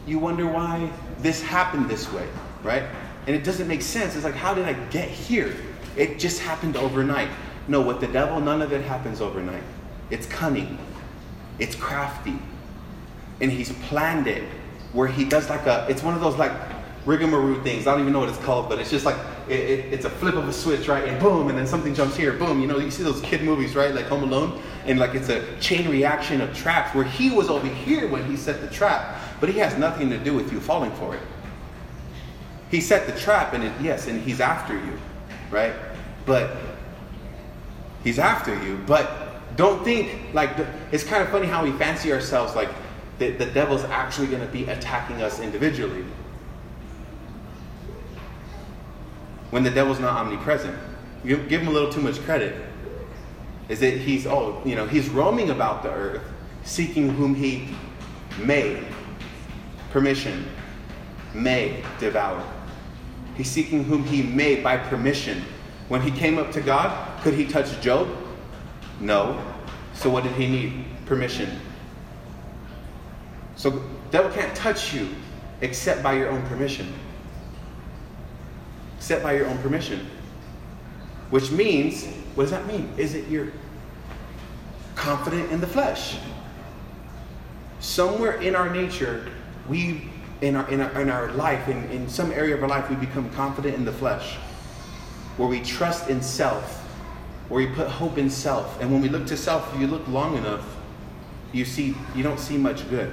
[0.06, 2.28] You wonder why this happened this way,
[2.62, 2.84] right?
[3.26, 4.14] And it doesn't make sense.
[4.14, 5.56] It's like, how did I get here?
[5.96, 7.28] It just happened overnight.
[7.66, 9.64] No, with the devil, none of it happens overnight.
[10.10, 10.78] It's cunning,
[11.58, 12.38] it's crafty.
[13.40, 14.44] And he's planned it
[14.92, 16.52] where he does like a, it's one of those like
[17.06, 17.86] rigmarole things.
[17.86, 19.16] I don't even know what it's called, but it's just like,
[19.48, 21.08] it, it, it's a flip of a switch, right?
[21.08, 22.60] And boom, and then something jumps here, boom.
[22.60, 23.94] You know, you see those kid movies, right?
[23.94, 24.60] Like Home Alone.
[24.86, 28.36] And like it's a chain reaction of traps where he was over here when he
[28.36, 31.22] set the trap, but he has nothing to do with you falling for it.
[32.70, 34.98] He set the trap, and it, yes, and he's after you,
[35.50, 35.72] right?
[36.24, 36.56] But
[38.02, 40.50] he's after you, but don't think like
[40.92, 42.68] it's kind of funny how we fancy ourselves like
[43.18, 46.04] the, the devil's actually going to be attacking us individually
[49.50, 50.76] when the devil's not omnipresent.
[51.24, 52.54] You give him a little too much credit.
[53.68, 56.22] Is that he's oh you know he's roaming about the earth
[56.64, 57.74] seeking whom he
[58.38, 58.84] may
[59.90, 60.46] permission
[61.34, 62.42] may devour.
[63.36, 65.42] He's seeking whom he may by permission.
[65.88, 68.08] When he came up to God, could he touch Job?
[69.00, 69.40] No.
[69.94, 70.84] So what did he need?
[71.06, 71.60] Permission.
[73.56, 75.08] So devil can't touch you
[75.60, 76.92] except by your own permission.
[79.06, 80.04] Except by your own permission.
[81.30, 82.92] Which means, what does that mean?
[82.96, 83.52] Is it you're
[84.96, 86.18] confident in the flesh?
[87.78, 89.28] Somewhere in our nature,
[89.68, 92.90] we in our, in our, in our life, in, in some area of our life,
[92.90, 94.38] we become confident in the flesh,
[95.36, 96.82] where we trust in self
[97.48, 98.80] where we put hope in self.
[98.80, 100.76] And when we look to self, if you look long enough,
[101.52, 103.12] you see you don't see much good.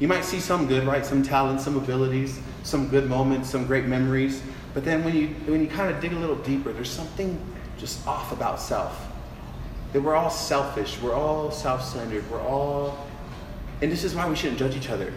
[0.00, 1.06] You might see some good, right?
[1.06, 4.42] Some talent, some abilities, some good moments, some great memories.
[4.74, 7.40] But then when you when you kind of dig a little deeper, there's something
[7.78, 9.08] just off about self.
[9.92, 13.06] That we're all selfish, we're all self-centered, we're all
[13.82, 15.12] and this is why we shouldn't judge each other.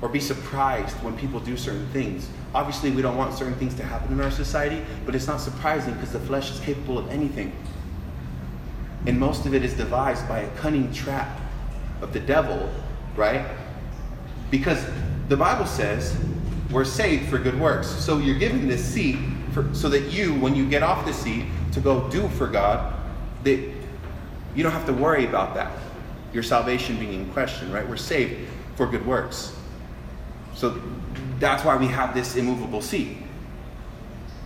[0.00, 2.28] or be surprised when people do certain things.
[2.54, 5.94] Obviously, we don't want certain things to happen in our society, but it's not surprising
[5.94, 7.52] because the flesh is capable of anything.
[9.06, 11.40] And most of it is devised by a cunning trap
[12.02, 12.70] of the devil,
[13.16, 13.46] right?
[14.50, 14.84] Because
[15.28, 16.16] the Bible says
[16.74, 17.86] we're saved for good works.
[17.86, 19.16] So you're given this seat
[19.52, 22.92] for, so that you, when you get off the seat to go do for God,
[23.44, 23.60] that
[24.56, 25.70] you don't have to worry about that.
[26.32, 27.88] Your salvation being in question, right?
[27.88, 29.56] We're saved for good works.
[30.54, 30.80] So
[31.38, 33.18] that's why we have this immovable seat.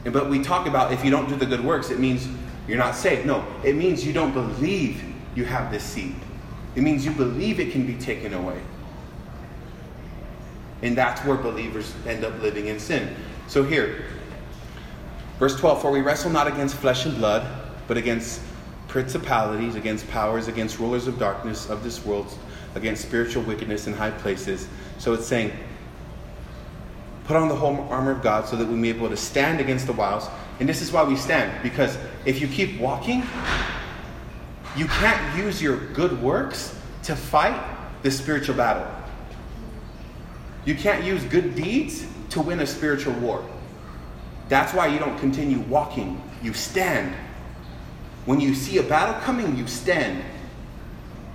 [0.05, 2.29] But we talk about if you don't do the good works, it means
[2.67, 3.27] you're not saved.
[3.27, 5.03] No, it means you don't believe
[5.35, 6.15] you have this seat.
[6.77, 8.61] It means you believe it can be taken away.
[10.83, 13.15] And that's where believers end up living in sin.
[13.49, 14.05] So here,
[15.39, 17.47] verse 12 For we wrestle not against flesh and blood,
[17.87, 18.41] but against
[18.87, 22.33] principalities, against powers, against rulers of darkness of this world,
[22.75, 24.69] against spiritual wickedness in high places.
[24.99, 25.53] So it's saying,
[27.25, 29.61] put on the whole armor of God so that we may be able to stand
[29.61, 30.29] against the wiles.
[30.61, 33.23] And this is why we stand, because if you keep walking,
[34.77, 37.61] you can't use your good works to fight
[38.03, 38.87] the spiritual battle.
[40.65, 43.45] You can't use good deeds to win a spiritual war.
[44.49, 47.15] That's why you don't continue walking, you stand.
[48.27, 50.23] When you see a battle coming, you stand.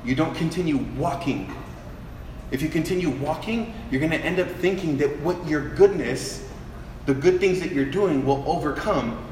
[0.06, 1.54] You don't continue walking
[2.54, 6.48] if you continue walking, you're going to end up thinking that what your goodness,
[7.08, 9.28] the good things that you're doing, will overcome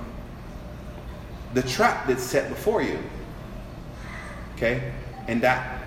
[1.54, 2.98] the trap that's set before you.
[4.56, 4.92] Okay?
[5.28, 5.81] And that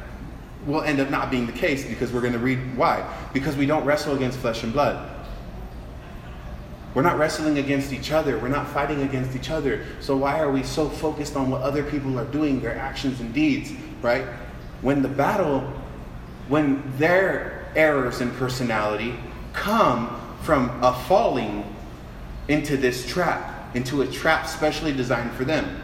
[0.67, 3.07] will end up not being the case because we're going to read why.
[3.33, 5.11] Because we don't wrestle against flesh and blood.
[6.95, 8.39] We're not wrestling against each other.
[8.39, 9.85] We're not fighting against each other.
[10.01, 13.35] So why are we so focused on what other people are doing, their actions and
[13.35, 14.25] deeds, right?
[14.81, 15.73] When the battle
[16.49, 19.15] when their errors in personality
[19.53, 21.65] come from a falling
[22.49, 25.81] into this trap, into a trap specially designed for them,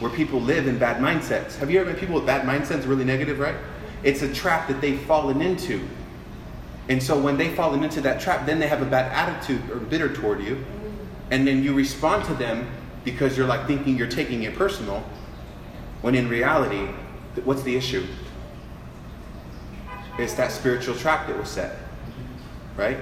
[0.00, 1.56] where people live in bad mindsets.
[1.56, 3.56] Have you ever met people with bad mindsets, really negative, right?
[4.02, 5.86] It's a trap that they've fallen into.
[6.88, 9.76] And so when they've fallen into that trap, then they have a bad attitude or
[9.76, 10.64] bitter toward you.
[11.30, 12.70] And then you respond to them
[13.04, 15.04] because you're like thinking you're taking it personal,
[16.00, 16.86] when in reality,
[17.44, 18.06] what's the issue?
[20.18, 21.76] It's that spiritual trap that was set,
[22.76, 22.98] right?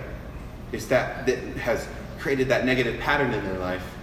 [0.73, 3.96] It's that that has created that negative pattern in their life.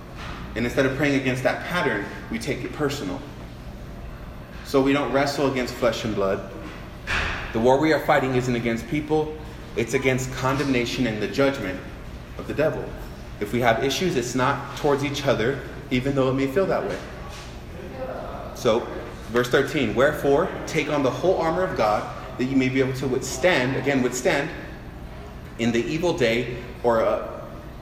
[0.55, 3.19] And instead of praying against that pattern, we take it personal.
[4.65, 6.51] So we don't wrestle against flesh and blood.
[7.53, 9.35] The war we are fighting isn't against people,
[9.75, 11.79] it's against condemnation and the judgment
[12.37, 12.83] of the devil.
[13.39, 15.59] If we have issues, it's not towards each other,
[15.91, 16.97] even though it may feel that way.
[18.55, 18.87] So,
[19.29, 22.93] verse 13 Wherefore, take on the whole armor of God that you may be able
[22.93, 24.49] to withstand, again, withstand
[25.59, 27.41] in the evil day, or uh,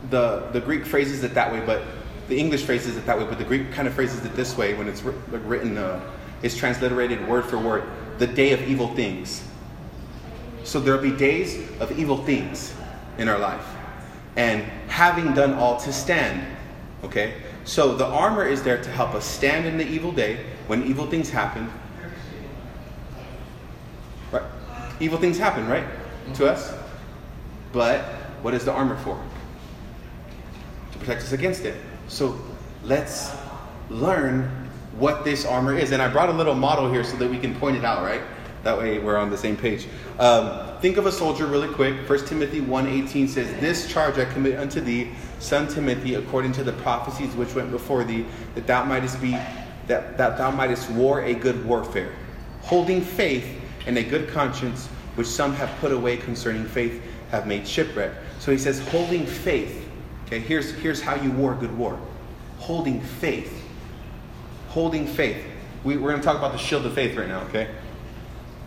[0.10, 1.84] the, the Greek phrases it that way, but
[2.32, 4.74] the English phrases it that way, but the Greek kind of phrases it this way
[4.74, 6.00] when it's written, uh,
[6.41, 7.84] is transliterated word for word
[8.20, 9.44] the day of evil things.
[10.63, 12.74] So there'll be days of evil things
[13.17, 13.65] in our life.
[14.38, 16.41] And having done all to stand,
[17.04, 17.34] okay?
[17.65, 21.08] So the armor is there to help us stand in the evil day when evil
[21.08, 21.70] things happen
[24.32, 24.44] Right?
[25.02, 25.86] Evil things happen, right?
[26.36, 26.74] To us.
[27.74, 28.06] But
[28.41, 29.22] what is the armor for?
[30.94, 31.76] To protect us against it.
[32.12, 32.38] So
[32.84, 33.32] let's
[33.89, 34.52] learn
[34.97, 35.91] what this armor is.
[35.91, 38.21] And I brought a little model here so that we can point it out, right?
[38.63, 39.88] That way we're on the same page.
[40.19, 42.10] Um, think of a soldier really quick.
[42.10, 46.74] 1 Timothy 1.18 says, This charge I commit unto thee, son Timothy, according to the
[46.74, 49.32] prophecies which went before thee, that thou mightest be
[49.88, 52.12] that, that thou mightest war a good warfare,
[52.62, 53.47] holding faith
[53.88, 58.12] and a good conscience, which some have put away concerning faith, have made shipwreck.
[58.39, 59.88] So he says, holding faith.
[60.32, 62.00] Okay, here's, here's how you war good war.
[62.60, 63.52] Holding faith.
[64.70, 65.44] Holding faith.
[65.84, 67.67] We, we're going to talk about the shield of faith right now, okay?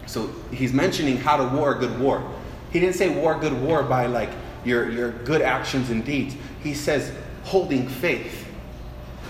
[0.04, 2.30] So he's mentioning how to war a good war.
[2.70, 4.28] He didn't say war good war by like
[4.62, 6.36] your, your good actions and deeds.
[6.62, 7.10] He says
[7.44, 8.46] holding faith.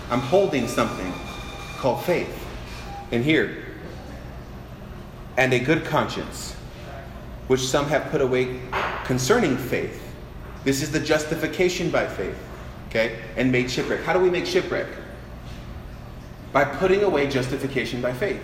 [0.09, 1.13] I'm holding something
[1.77, 2.45] called faith.
[3.13, 3.63] And here,
[5.37, 6.53] and a good conscience,
[7.47, 8.59] which some have put away
[9.05, 10.04] concerning faith.
[10.65, 12.35] This is the justification by faith,
[12.89, 13.21] okay?
[13.37, 14.01] And made shipwreck.
[14.01, 14.87] How do we make shipwreck?
[16.51, 18.41] By putting away justification by faith.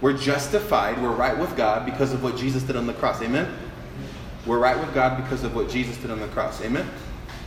[0.00, 3.22] We're justified, we're right with God because of what Jesus did on the cross.
[3.22, 3.54] Amen?
[4.46, 6.60] We're right with God because of what Jesus did on the cross.
[6.62, 6.88] Amen?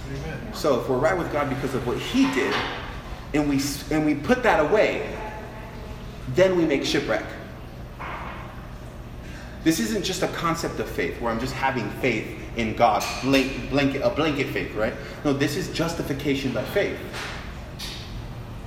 [0.07, 0.53] Amen.
[0.53, 2.55] So if we're right with God because of what He did,
[3.33, 3.59] and we,
[3.91, 5.17] and we put that away,
[6.29, 7.25] then we make shipwreck.
[9.65, 13.71] This isn't just a concept of faith where I'm just having faith in God, blank,
[13.71, 14.93] blanket, a blanket faith, right?
[15.23, 16.99] No, this is justification by faith.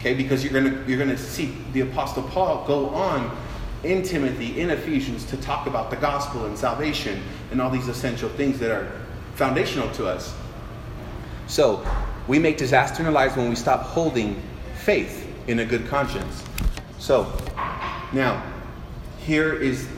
[0.00, 3.30] Okay, because you're gonna you're gonna see the Apostle Paul go on
[3.84, 8.28] in Timothy, in Ephesians, to talk about the gospel and salvation and all these essential
[8.30, 8.90] things that are
[9.36, 10.34] foundational to us.
[11.46, 11.86] So
[12.26, 14.42] we make disaster in our lives when we stop holding
[14.74, 16.42] faith in a good conscience.
[16.98, 17.32] So
[18.12, 18.42] now
[19.20, 19.88] here is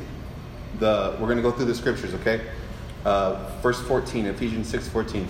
[0.80, 2.40] the we're going to go through the scriptures, okay?
[3.04, 5.26] Uh, verse 14, Ephesians 6 14.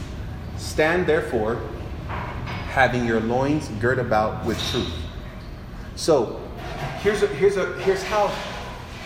[0.56, 1.60] Stand therefore,
[2.06, 4.92] having your loins girt about with truth.
[5.96, 6.40] So
[7.00, 8.34] here's a, here's a here's how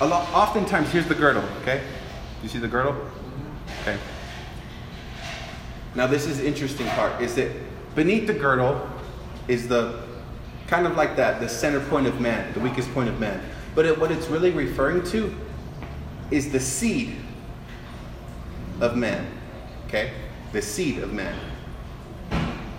[0.01, 1.83] a lot oftentimes here's the girdle, okay?
[2.43, 2.97] You see the girdle?
[3.83, 3.99] Okay.
[5.95, 7.51] Now this is interesting part is that
[7.95, 8.89] beneath the girdle
[9.49, 10.03] is the
[10.67, 13.43] kind of like that the center point of man, the weakest point of man.
[13.75, 15.35] But it, what it's really referring to
[16.31, 17.17] is the seed
[18.81, 19.27] of man.
[19.87, 20.13] Okay?
[20.53, 21.39] The seed of man.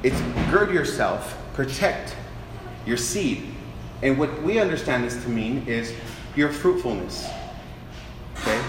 [0.04, 0.20] It's
[0.52, 2.16] gird yourself, protect
[2.86, 3.48] your seed.
[4.02, 5.94] And what we understand this to mean is
[6.36, 7.28] your fruitfulness.
[8.40, 8.62] Okay?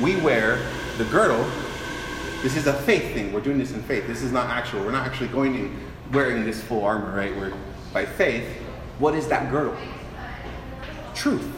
[0.00, 0.58] We wear
[0.98, 1.44] the girdle.
[2.42, 3.32] This is a faith thing.
[3.32, 4.06] We're doing this in faith.
[4.06, 4.80] This is not actual.
[4.84, 5.76] We're not actually going and
[6.12, 7.34] wearing this full armor, right?
[7.36, 7.52] We're
[7.92, 8.46] by faith.
[8.98, 9.76] What is that girdle?
[11.14, 11.55] Truth.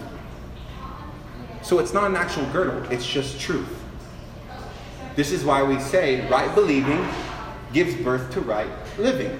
[1.68, 3.68] So it's not an actual girdle, it's just truth.
[5.16, 7.06] This is why we say right believing
[7.74, 9.38] gives birth to right living.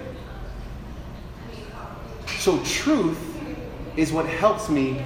[2.27, 3.19] So truth
[3.97, 5.03] is what helps me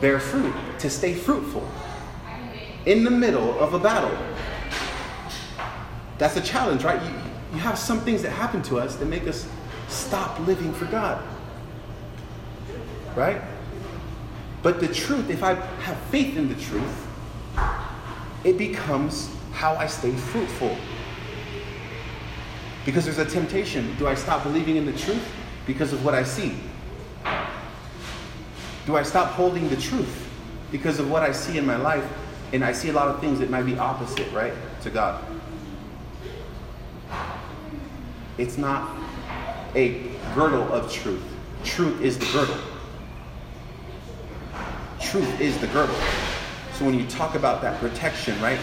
[0.00, 1.64] bear fruit, to stay fruitful
[2.84, 4.18] in the middle of a battle.
[6.18, 7.00] That's a challenge, right?
[7.00, 7.14] You,
[7.52, 9.46] you have some things that happen to us that make us
[9.86, 11.24] stop living for God.
[13.14, 13.40] Right?
[14.62, 17.06] But the truth, if I have faith in the truth,
[18.44, 20.76] it becomes how I stay fruitful.
[22.84, 23.96] Because there's a temptation.
[23.98, 25.26] Do I stop believing in the truth
[25.66, 26.54] because of what I see?
[28.86, 30.28] Do I stop holding the truth
[30.70, 32.04] because of what I see in my life
[32.52, 35.24] and I see a lot of things that might be opposite, right, to God?
[38.38, 38.96] It's not
[39.74, 40.02] a
[40.34, 41.22] girdle of truth.
[41.64, 42.75] Truth is the girdle.
[45.06, 45.94] Truth is the girdle.
[46.74, 48.58] So when you talk about that protection, right?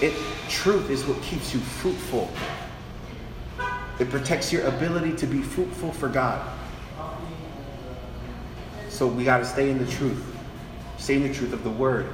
[0.00, 0.14] It
[0.48, 2.30] truth is what keeps you fruitful.
[3.98, 6.48] It protects your ability to be fruitful for God.
[8.88, 10.24] So we got to stay in the truth.
[10.98, 12.06] Stay in the truth of the word.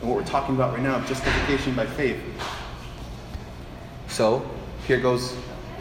[0.00, 2.20] And what we're talking about right now, justification by faith.
[4.08, 4.44] So
[4.88, 5.36] here goes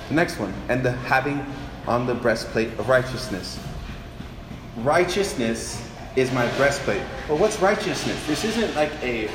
[0.09, 0.53] the next one.
[0.69, 1.43] And the having
[1.87, 3.59] on the breastplate of righteousness.
[4.77, 7.01] Righteousness is my breastplate.
[7.29, 8.25] Well, what's righteousness?
[8.27, 9.29] This isn't like a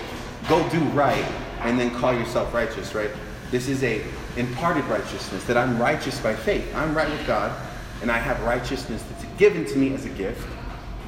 [0.49, 1.25] go do right
[1.61, 3.11] and then call yourself righteous, right?
[3.51, 4.05] This is a
[4.37, 6.71] imparted righteousness that I'm righteous by faith.
[6.75, 7.57] I'm right with God,
[8.03, 10.47] and I have righteousness that's given to me as a gift,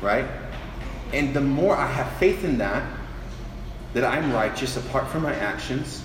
[0.00, 0.24] right?
[1.12, 2.82] And the more I have faith in that,
[3.94, 6.04] that I'm righteous apart from my actions,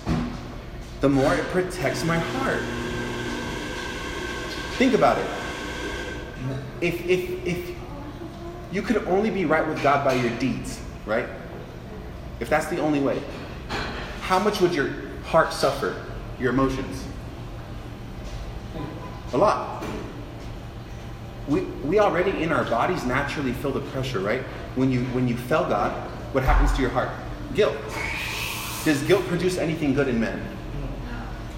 [1.00, 2.62] the more it protects my heart.
[4.76, 5.26] Think about it.
[6.80, 7.73] If, if, if
[8.74, 11.26] you could only be right with God by your deeds, right?
[12.40, 13.22] If that's the only way,
[14.22, 14.90] how much would your
[15.26, 16.04] heart suffer,
[16.40, 17.06] your emotions?
[19.32, 19.84] A lot.
[21.46, 24.42] We, we already in our bodies naturally feel the pressure, right?
[24.74, 25.92] When you when you fell God,
[26.32, 27.10] what happens to your heart?
[27.54, 27.76] Guilt.
[28.84, 30.44] Does guilt produce anything good in men?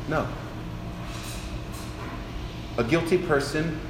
[0.08, 0.28] No.
[2.76, 3.80] A guilty person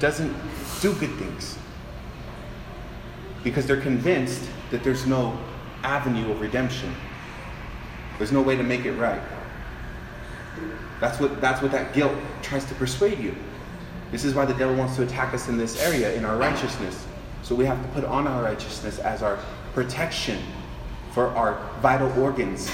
[0.00, 0.34] doesn't
[0.80, 1.58] do good things
[3.42, 5.38] because they're convinced that there's no
[5.82, 6.92] avenue of redemption.
[8.18, 9.20] There's no way to make it right.
[11.00, 13.34] That's what, that's what that guilt tries to persuade you.
[14.10, 17.04] This is why the devil wants to attack us in this area, in our righteousness.
[17.42, 19.38] So we have to put on our righteousness as our
[19.74, 20.38] protection
[21.12, 22.70] for our vital organs,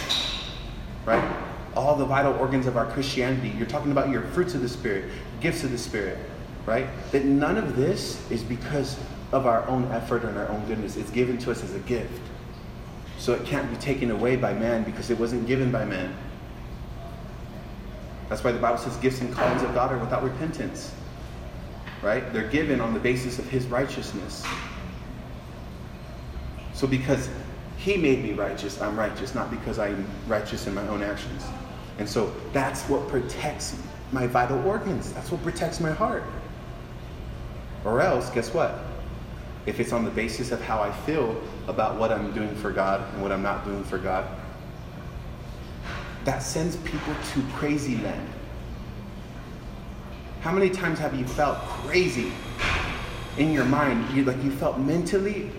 [1.05, 1.37] right?
[1.75, 3.53] All the vital organs of our Christianity.
[3.57, 5.07] You're talking about your fruits of the Spirit,
[5.41, 6.19] gifts of the Spirit,
[6.71, 6.87] right?
[7.11, 8.97] That none of this is because
[9.33, 10.97] of our own effort and our own goodness.
[10.97, 12.23] It's given to us as a gift.
[13.19, 16.17] So it can't be taken away by man because it wasn't given by man.
[18.29, 20.95] That's why the Bible says gifts and callings of God are without repentance.
[22.03, 22.33] Right?
[22.33, 24.47] They're given on the basis of his righteousness.
[26.73, 27.29] So because
[27.79, 31.43] he made me righteous, I'm righteous, not because I'm righteous in my own actions.
[31.99, 33.77] And so that's what protects
[34.13, 35.13] my vital organs.
[35.13, 36.23] That's what protects my heart.
[37.85, 38.79] Or else, guess what?
[39.67, 43.03] if it's on the basis of how I feel about what I'm doing for God
[43.13, 44.27] and what I'm not doing for God,
[46.25, 48.29] that sends people to crazy land.
[50.41, 52.33] How many times have you felt crazy
[53.37, 54.09] in your mind?
[54.15, 55.51] You like you felt mentally,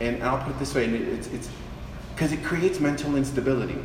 [0.00, 1.48] and I'll put it this way, it's it's
[2.14, 3.78] because it creates mental instability.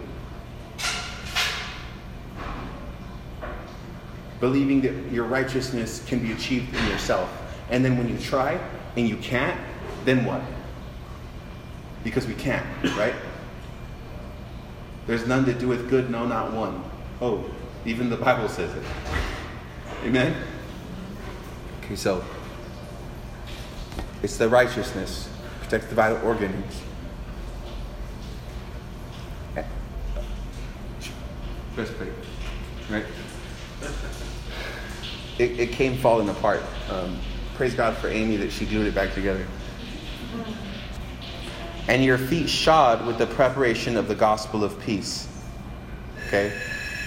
[4.42, 7.45] Believing that your righteousness can be achieved in yourself.
[7.70, 8.60] And then when you try
[8.96, 9.60] and you can't,
[10.06, 10.42] then what?
[12.04, 13.16] Because we can't, right?
[15.08, 16.84] There's none that doeth good, no, not one.
[17.22, 17.46] Oh,
[17.86, 18.84] even the Bible says it.
[20.04, 20.36] Amen?
[21.84, 22.24] Okay, so
[24.22, 25.30] it's the righteousness,
[25.62, 26.82] protects the vital organs.
[31.76, 32.14] Breastplate,
[32.90, 33.06] right?
[35.38, 36.62] It, it came falling apart.
[36.90, 37.20] Um,
[37.56, 39.46] praise God for Amy that she glued it back together.
[41.88, 45.28] And your feet shod with the preparation of the gospel of peace.
[46.28, 46.52] Okay?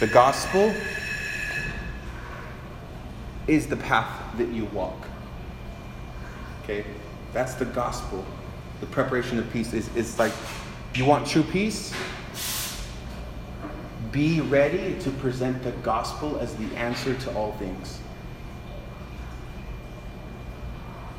[0.01, 0.72] The gospel
[3.46, 5.07] is the path that you walk.
[6.62, 6.84] Okay?
[7.32, 8.24] That's the gospel.
[8.80, 10.32] The preparation of peace is it's like
[10.94, 11.92] you want true peace?
[14.11, 18.01] Be ready to present the gospel as the answer to all things.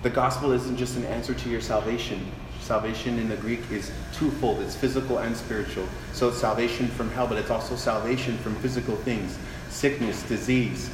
[0.02, 2.26] The gospel isn't just an answer to your salvation.
[2.62, 5.86] Salvation in the Greek is twofold it's physical and spiritual.
[6.14, 9.38] So it's salvation from hell, but it's also salvation from physical things
[9.70, 10.89] sickness, disease,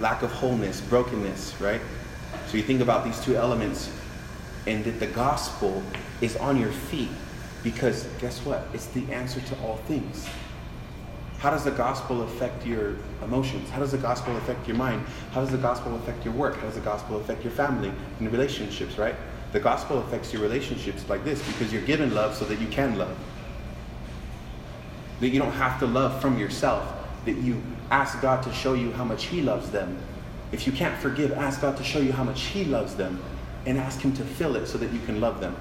[0.00, 1.80] lack of wholeness, brokenness, right?
[2.46, 3.90] So you think about these two elements,
[4.66, 5.82] and that the gospel
[6.20, 7.08] is on your feet
[7.62, 8.68] because guess what?
[8.72, 10.28] It's the answer to all things.
[11.46, 13.70] How does the gospel affect your emotions?
[13.70, 15.06] How does the gospel affect your mind?
[15.30, 16.56] How does the gospel affect your work?
[16.56, 19.14] How does the gospel affect your family and relationships, right?
[19.52, 22.98] The gospel affects your relationships like this because you're given love so that you can
[22.98, 23.16] love.
[25.20, 26.92] That you don't have to love from yourself,
[27.26, 30.00] that you ask God to show you how much He loves them.
[30.50, 33.22] If you can't forgive, ask God to show you how much He loves them
[33.66, 35.54] and ask Him to fill it so that you can love them.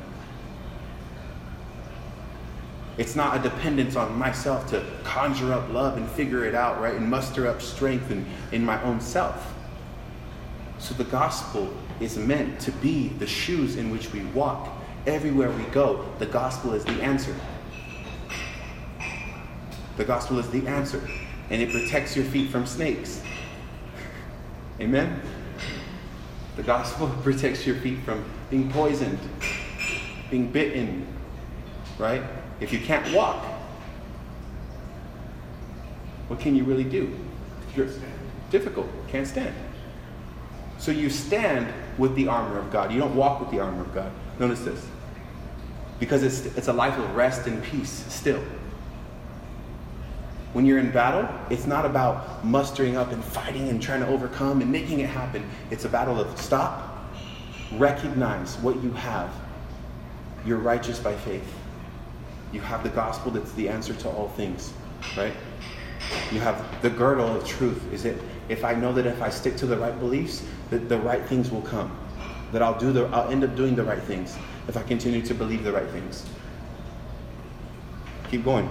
[2.97, 6.95] It's not a dependence on myself to conjure up love and figure it out, right?
[6.95, 9.53] And muster up strength in, in my own self.
[10.79, 14.69] So the gospel is meant to be the shoes in which we walk.
[15.07, 17.35] Everywhere we go, the gospel is the answer.
[19.97, 21.01] The gospel is the answer.
[21.49, 23.21] And it protects your feet from snakes.
[24.79, 25.21] Amen?
[26.55, 29.19] The gospel protects your feet from being poisoned,
[30.31, 31.05] being bitten,
[31.97, 32.23] right?
[32.59, 33.43] If you can't walk,
[36.27, 37.13] what can you really do?
[37.75, 37.89] You're
[38.49, 39.53] difficult, can't stand.
[40.77, 42.91] So you stand with the armor of God.
[42.91, 44.11] You don't walk with the armor of God.
[44.39, 44.85] Notice this.
[45.99, 48.43] Because it's, it's a life of rest and peace still.
[50.53, 54.61] When you're in battle, it's not about mustering up and fighting and trying to overcome
[54.61, 55.43] and making it happen.
[55.69, 57.09] It's a battle of stop,
[57.73, 59.33] recognize what you have.
[60.45, 61.43] You're righteous by faith.
[62.51, 64.73] You have the gospel that's the answer to all things,
[65.17, 65.33] right?
[66.31, 67.91] You have the girdle of truth.
[67.91, 70.99] Is it if I know that if I stick to the right beliefs, that the
[70.99, 71.97] right things will come.
[72.51, 74.37] That I'll do the I'll end up doing the right things
[74.67, 76.25] if I continue to believe the right things.
[78.29, 78.69] Keep going.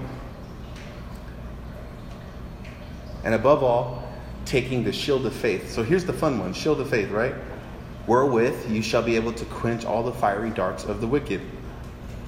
[3.25, 4.03] And above all,
[4.45, 5.70] taking the shield of faith.
[5.70, 7.35] So here's the fun one shield of faith, right?
[8.07, 11.41] Wherewith you shall be able to quench all the fiery darts of the wicked.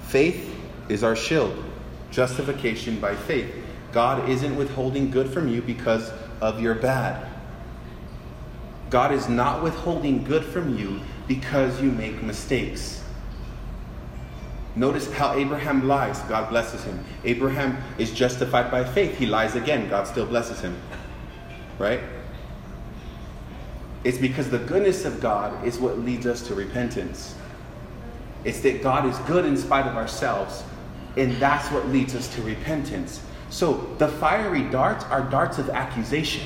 [0.05, 0.56] Faith
[0.89, 1.63] is our shield.
[2.11, 3.53] Justification by faith.
[3.93, 7.27] God isn't withholding good from you because of your bad.
[8.91, 13.03] God is not withholding good from you because you make mistakes.
[14.77, 17.03] Notice how Abraham lies, God blesses him.
[17.25, 20.77] Abraham is justified by faith, he lies again, God still blesses him.
[21.79, 22.01] Right?
[24.05, 27.35] It's because the goodness of God is what leads us to repentance.
[28.45, 30.63] It's that God is good in spite of ourselves,
[31.17, 33.23] and that's what leads us to repentance.
[33.51, 36.45] So the fiery darts are darts of accusation.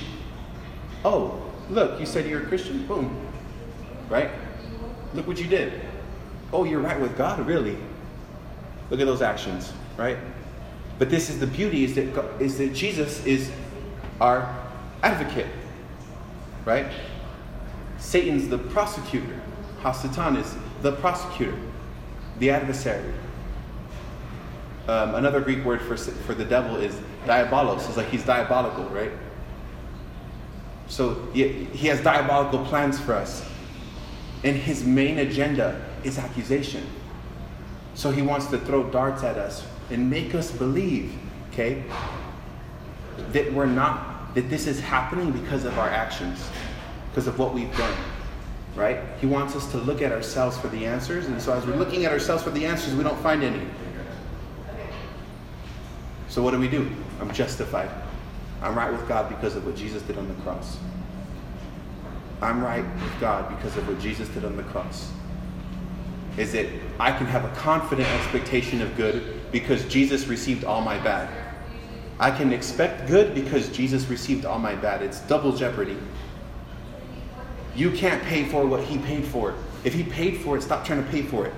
[1.05, 2.87] Oh, look, you said you're a Christian?
[2.87, 3.27] Boom.
[4.09, 4.31] Right?
[5.15, 5.81] Look what you did.
[6.53, 7.45] Oh, you're right with God?
[7.47, 7.77] Really?
[8.91, 10.19] Look at those actions, right?
[10.99, 13.51] But this is the beauty is that, is that Jesus is
[14.21, 14.55] our
[15.03, 15.47] advocate,
[16.65, 16.87] right?
[17.99, 19.41] Satan's the prosecutor.
[19.83, 21.57] Hasatan is the prosecutor,
[22.39, 23.15] the adversary.
[24.91, 26.93] Um, another Greek word for, for the devil is
[27.25, 27.87] diabolos.
[27.87, 29.13] It's like he's diabolical, right?
[30.89, 33.49] So he, he has diabolical plans for us.
[34.43, 36.85] And his main agenda is accusation.
[37.95, 41.17] So he wants to throw darts at us and make us believe,
[41.53, 41.85] okay,
[43.31, 46.45] that we're not, that this is happening because of our actions,
[47.11, 47.95] because of what we've done,
[48.75, 48.99] right?
[49.21, 51.27] He wants us to look at ourselves for the answers.
[51.27, 53.65] And so as we're looking at ourselves for the answers, we don't find any.
[56.31, 56.89] So what do we do?
[57.21, 57.91] I'm justified.
[58.63, 60.79] I'm right with God because of what Jesus did on the cross.
[62.41, 65.11] I'm right with God because of what Jesus did on the cross.
[66.37, 66.67] Is that
[67.01, 71.29] I can have a confident expectation of good because Jesus received all my bad.
[72.21, 75.03] I can expect good because Jesus received all my bad.
[75.03, 75.99] It's double jeopardy.
[77.75, 79.55] You can't pay for what he paid for.
[79.83, 81.55] If he paid for it, stop trying to pay for it.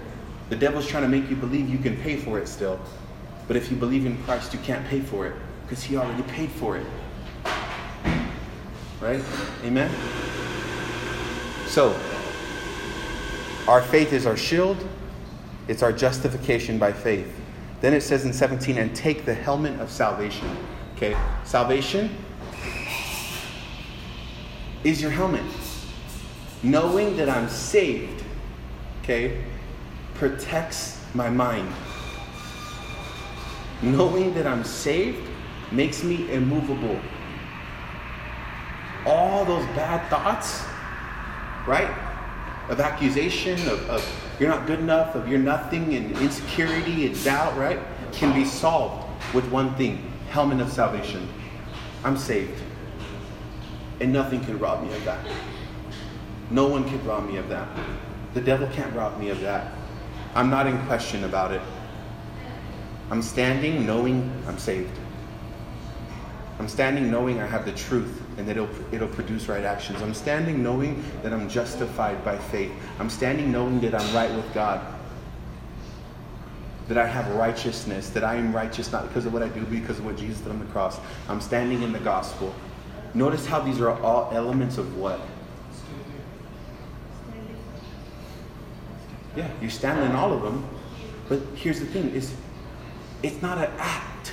[0.48, 2.80] The devil's trying to make you believe you can pay for it still.
[3.48, 6.50] But if you believe in Christ, you can't pay for it because he already paid
[6.50, 6.86] for it.
[9.00, 9.22] Right?
[9.64, 9.90] Amen?
[11.66, 11.98] So,
[13.66, 14.76] our faith is our shield,
[15.68, 17.32] it's our justification by faith.
[17.80, 20.48] Then it says in 17, and take the helmet of salvation.
[20.96, 21.16] Okay?
[21.44, 22.14] Salvation
[24.84, 25.42] is your helmet.
[26.62, 28.22] Knowing that I'm saved,
[29.02, 29.42] okay,
[30.14, 31.72] protects my mind.
[33.82, 35.28] Knowing that I'm saved
[35.72, 36.98] makes me immovable.
[39.04, 40.62] All those bad thoughts,
[41.66, 41.90] right?
[42.68, 47.56] Of accusation, of, of you're not good enough, of you're nothing, and insecurity and doubt,
[47.56, 47.80] right?
[48.12, 49.04] Can be solved
[49.34, 51.28] with one thing helmet of salvation.
[52.04, 52.62] I'm saved.
[54.00, 55.20] And nothing can rob me of that.
[56.50, 57.68] No one can rob me of that.
[58.34, 59.72] The devil can't rob me of that.
[60.34, 61.60] I'm not in question about it.
[63.10, 64.98] I'm standing knowing I'm saved.
[66.58, 70.00] I'm standing knowing I have the truth and that it'll, it'll produce right actions.
[70.00, 72.70] I'm standing knowing that I'm justified by faith.
[72.98, 74.80] I'm standing knowing that I'm right with God.
[76.88, 79.70] That I have righteousness, that I am righteous not because of what I do, but
[79.70, 81.00] because of what Jesus did on the cross.
[81.28, 82.54] I'm standing in the gospel.
[83.14, 85.20] Notice how these are all elements of what?
[89.36, 90.64] Yeah, you stand in all of them.
[91.28, 92.34] But here's the thing, is
[93.22, 94.32] it's not an act.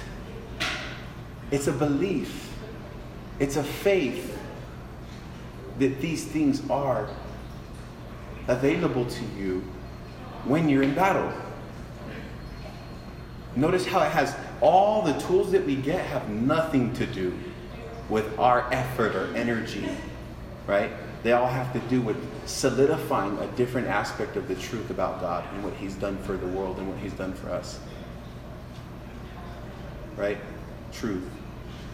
[1.52, 2.54] It's a belief.
[3.40, 4.38] It's a faith
[5.80, 7.10] that these things are
[8.48, 9.64] available to you
[10.46, 11.32] when you're in battle.
[13.56, 17.38] Notice how it has all the tools that we get have nothing to do
[18.10, 19.88] with our effort or energy,
[20.68, 20.92] right?
[21.24, 22.18] They all have to do with
[22.48, 26.48] solidifying a different aspect of the truth about God and what He's done for the
[26.48, 27.80] world and what He's done for us.
[30.20, 30.38] Right?
[30.92, 31.24] Truth.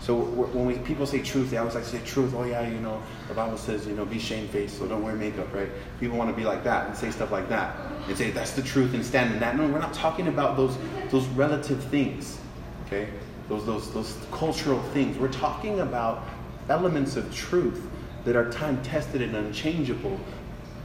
[0.06, 2.36] So when we, people say truth, they always like to say truth.
[2.36, 5.52] Oh yeah, you know, the Bible says, you know, be shamefaced, so don't wear makeup,
[5.52, 5.70] right?
[6.00, 7.76] People want to be like that and say stuff like that
[8.08, 9.58] and say that's the truth and stand in that.
[9.58, 10.78] No, we're not talking about those
[11.10, 12.38] those relative things,
[12.86, 13.08] okay?
[13.50, 15.18] Those those those cultural things.
[15.18, 16.24] We're talking about
[16.70, 17.82] elements of truth
[18.26, 20.20] that are time tested and unchangeable.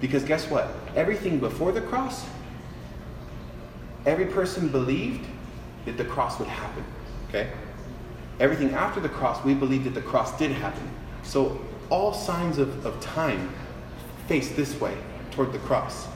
[0.01, 0.71] Because guess what?
[0.97, 2.25] Everything before the cross,
[4.07, 5.27] every person believed
[5.85, 6.85] that the cross would happen.
[7.31, 7.51] Okay?
[8.39, 10.89] Everything after the cross, we believe that the cross did happen.
[11.23, 11.61] So
[11.91, 13.53] all signs of, of time
[14.27, 14.97] face this way
[15.31, 16.07] toward the cross,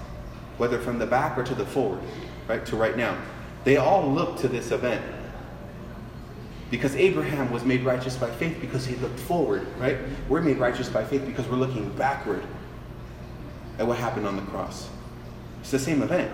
[0.59, 2.01] whether from the back or to the forward,
[2.49, 2.65] right?
[2.67, 3.17] To right now.
[3.65, 5.05] They all look to this event.
[6.71, 9.99] Because Abraham was made righteous by faith because he looked forward, right?
[10.29, 12.43] We're made righteous by faith because we're looking backward
[13.79, 14.89] at what happened on the cross.
[15.61, 16.31] It's the same event.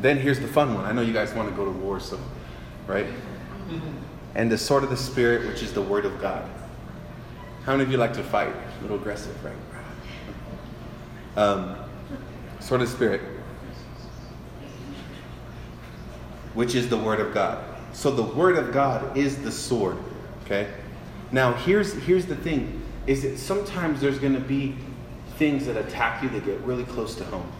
[0.00, 0.84] Then here's the fun one.
[0.84, 2.18] I know you guys want to go to war, so,
[2.86, 3.06] right?
[4.34, 6.48] And the sword of the Spirit, which is the Word of God.
[7.64, 8.48] How many of you like to fight?
[8.48, 9.54] A little aggressive, right?
[11.36, 11.76] Um,
[12.60, 13.20] sword of the Spirit,
[16.54, 17.62] which is the Word of God.
[17.92, 19.98] So the Word of God is the sword,
[20.44, 20.72] okay?
[21.32, 24.76] Now, here's, here's the thing is that sometimes there's going to be
[25.36, 27.50] things that attack you that get really close to home?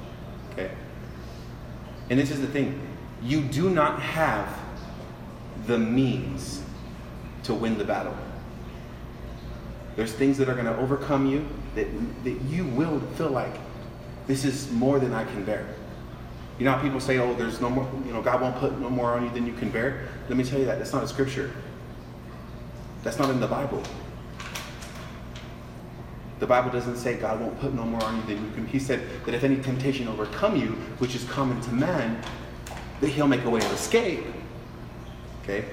[2.10, 2.78] And this is the thing
[3.22, 4.58] you do not have
[5.66, 6.62] the means
[7.44, 8.14] to win the battle.
[9.96, 11.86] There's things that are going to overcome you that,
[12.24, 13.54] that you will feel like
[14.26, 15.66] this is more than I can bear.
[16.58, 18.90] You know how people say, oh, there's no more, you know, God won't put no
[18.90, 20.08] more on you than you can bear?
[20.28, 20.78] Let me tell you that.
[20.78, 21.52] That's not a scripture.
[23.02, 23.82] That's not in the Bible.
[26.40, 28.66] The Bible doesn't say God won't put no more on you than you can.
[28.66, 30.68] He said that if any temptation overcome you,
[30.98, 32.20] which is common to man,
[33.00, 34.24] that he'll make a way of escape.
[35.42, 35.66] Okay?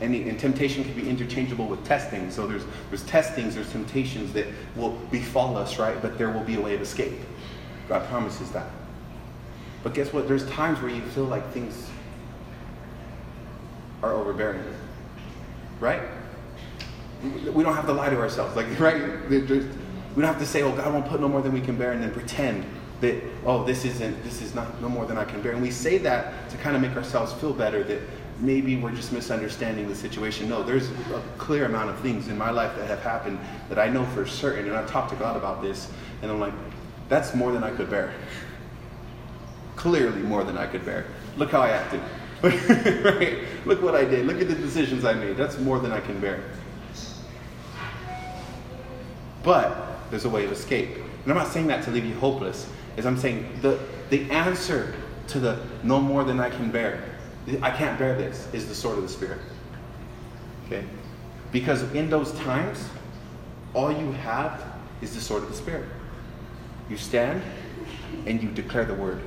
[0.00, 2.30] Any, and temptation can be interchangeable with testing.
[2.30, 6.00] So there's, there's testings, there's temptations that will befall us, right?
[6.00, 7.20] But there will be a way of escape.
[7.88, 8.70] God promises that.
[9.82, 10.28] But guess what?
[10.28, 11.88] There's times where you feel like things
[14.02, 14.62] are overbearing,
[15.78, 16.02] right?
[17.22, 19.00] We don't have to lie to ourselves, like right?
[20.16, 21.92] We don't have to say, "Oh, God won't put no more than we can bear,"
[21.92, 22.64] and then pretend
[23.02, 25.70] that, "Oh, this isn't, this is not no more than I can bear." And we
[25.70, 28.00] say that to kind of make ourselves feel better that
[28.40, 30.48] maybe we're just misunderstanding the situation.
[30.48, 33.38] No, there's a clear amount of things in my life that have happened
[33.68, 35.90] that I know for certain, and I've talked to God about this,
[36.22, 36.52] and I'm like,
[37.08, 38.12] that's more than I could bear.
[39.76, 41.06] Clearly more than I could bear.
[41.36, 42.00] Look how I acted.
[42.42, 43.38] right?
[43.64, 44.26] Look what I did.
[44.26, 45.36] Look at the decisions I made.
[45.36, 46.42] That's more than I can bear.
[49.42, 50.96] But there's a way of escape.
[50.96, 52.68] And I'm not saying that to leave you hopeless.
[52.96, 53.78] Is I'm saying the,
[54.10, 54.94] the answer
[55.28, 57.04] to the no more than I can bear,
[57.62, 59.40] I can't bear this, is the sword of the Spirit.
[60.66, 60.84] Okay?
[61.52, 62.88] Because in those times,
[63.74, 64.64] all you have
[65.02, 65.86] is the sword of the Spirit.
[66.88, 67.42] You stand
[68.26, 69.22] and you declare the word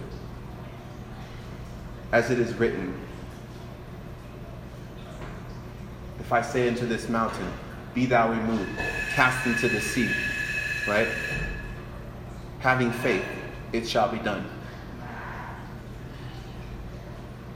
[2.11, 2.97] as it is written.
[6.19, 7.47] If I say unto this mountain,
[7.93, 8.69] Be thou removed,
[9.13, 10.09] cast into the sea,
[10.89, 11.07] right?
[12.59, 13.25] Having faith,
[13.71, 14.49] it shall be done.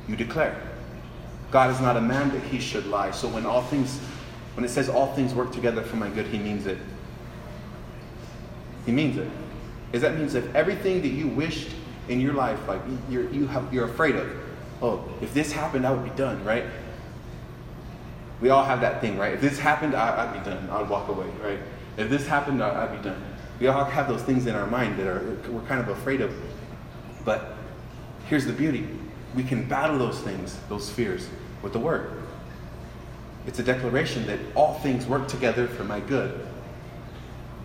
[0.07, 0.61] You declare.
[1.51, 3.11] God is not a man that he should lie.
[3.11, 3.99] So when all things,
[4.55, 6.77] when it says all things work together for my good, he means it.
[8.85, 9.29] He means it.
[9.91, 11.69] Is that means if everything that you wished
[12.09, 14.29] in your life, like you're, you have, you're afraid of,
[14.81, 16.65] oh, if this happened, I would be done, right?
[18.41, 19.33] We all have that thing, right?
[19.33, 20.69] If this happened, I, would be done.
[20.69, 21.59] I'd walk away, right?
[21.97, 23.21] If this happened, I'd be done.
[23.59, 26.33] We all have those things in our mind that are we're kind of afraid of.
[27.23, 27.55] But
[28.27, 28.87] here's the beauty:
[29.35, 31.27] we can battle those things, those fears,
[31.61, 32.11] with the Word.
[33.45, 36.31] It's a declaration that all things work together for my good,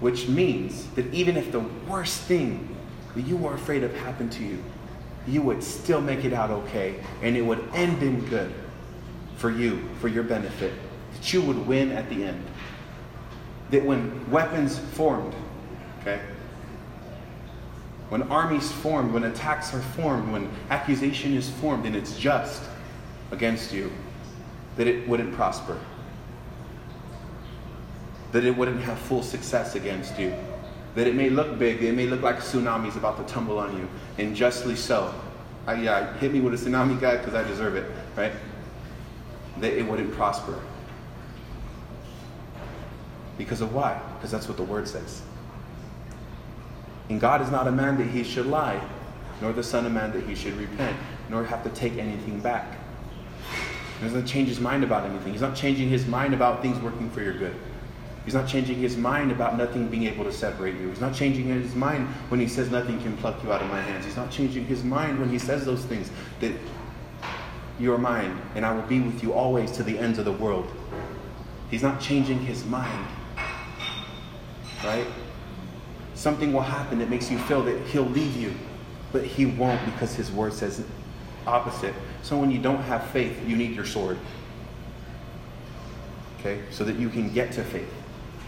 [0.00, 2.76] which means that even if the worst thing
[3.14, 4.62] that you were afraid of happened to you,
[5.26, 8.52] you would still make it out okay, and it would end in good
[9.36, 10.72] for you, for your benefit,
[11.14, 12.44] that you would win at the end.
[13.70, 15.34] That when weapons formed,
[16.00, 16.20] okay,
[18.08, 22.62] when armies formed, when attacks are formed, when accusation is formed and it's just
[23.30, 23.92] against you,
[24.76, 25.78] that it wouldn't prosper.
[28.32, 30.34] That it wouldn't have full success against you
[30.98, 33.58] that it may look big, it may look like a tsunami is about to tumble
[33.58, 33.88] on you,
[34.18, 35.14] and justly so.
[35.64, 38.32] I, yeah, hit me with a tsunami, guy, because I deserve it, right?
[39.60, 40.60] That it wouldn't prosper.
[43.38, 44.00] Because of why?
[44.16, 45.22] Because that's what the word says.
[47.08, 48.80] And God is not a man that he should lie,
[49.40, 50.96] nor the Son of Man that he should repent,
[51.30, 52.76] nor have to take anything back.
[53.98, 55.32] He doesn't change his mind about anything.
[55.32, 57.54] He's not changing his mind about things working for your good.
[58.24, 60.90] He's not changing his mind about nothing being able to separate you.
[60.90, 63.80] He's not changing his mind when he says nothing can pluck you out of my
[63.80, 64.04] hands.
[64.04, 66.10] He's not changing his mind when he says those things
[66.40, 66.52] that
[67.80, 70.32] you are mine and I will be with you always to the ends of the
[70.32, 70.70] world.
[71.70, 73.06] He's not changing his mind.
[74.84, 75.06] Right?
[76.14, 78.52] Something will happen that makes you feel that he'll leave you,
[79.12, 80.84] but he won't because his word says
[81.46, 81.94] opposite.
[82.22, 84.18] So when you don't have faith, you need your sword.
[86.38, 86.60] Okay?
[86.70, 87.92] So that you can get to faith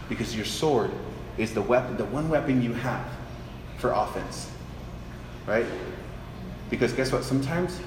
[0.09, 0.91] because your sword
[1.37, 3.07] is the weapon, the one weapon you have
[3.77, 4.51] for offense.
[5.47, 5.65] Right?
[6.69, 7.23] Because guess what?
[7.23, 7.79] Sometimes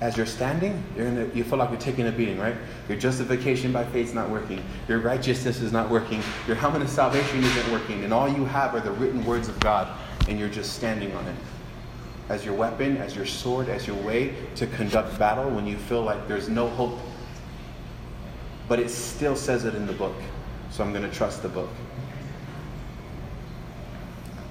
[0.00, 2.56] as you're standing, you're in a, you feel like you're taking a beating, right?
[2.88, 4.62] Your justification by faith is not working.
[4.88, 6.22] Your righteousness is not working.
[6.46, 8.02] Your helmet of salvation isn't working.
[8.04, 9.88] And all you have are the written words of God,
[10.26, 11.36] and you're just standing on it.
[12.30, 16.02] As your weapon, as your sword, as your way to conduct battle when you feel
[16.02, 16.98] like there's no hope.
[18.68, 20.14] But it still says it in the book.
[20.70, 21.68] So I'm going to trust the book.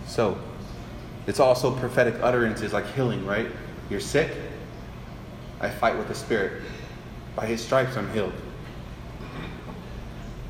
[0.05, 0.37] So,
[1.25, 3.47] it's also prophetic utterances like healing, right?
[3.89, 4.31] You're sick,
[5.61, 6.61] I fight with the Spirit.
[7.35, 8.33] By his stripes I'm healed.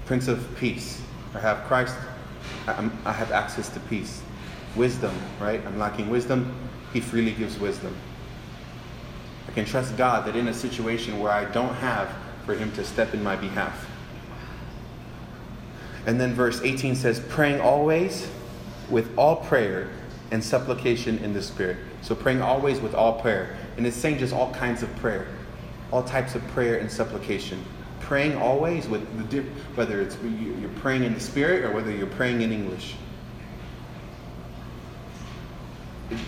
[0.05, 1.01] Prince of Peace.
[1.35, 1.95] I have Christ,
[2.67, 4.21] I'm, i have access to peace.
[4.75, 5.63] Wisdom, right?
[5.65, 6.53] I'm lacking wisdom,
[6.93, 7.95] he freely gives wisdom.
[9.47, 12.09] I can trust God that in a situation where I don't have,
[12.45, 13.87] for him to step in my behalf.
[16.05, 18.27] And then verse 18 says, praying always
[18.89, 19.89] with all prayer
[20.31, 21.77] and supplication in the Spirit.
[22.01, 23.57] So praying always with all prayer.
[23.79, 25.25] And it's saying just all kinds of prayer,
[25.89, 27.63] all types of prayer and supplication.
[28.01, 29.41] Praying always with the
[29.75, 32.95] whether it's you're praying in the Spirit or whether you're praying in English.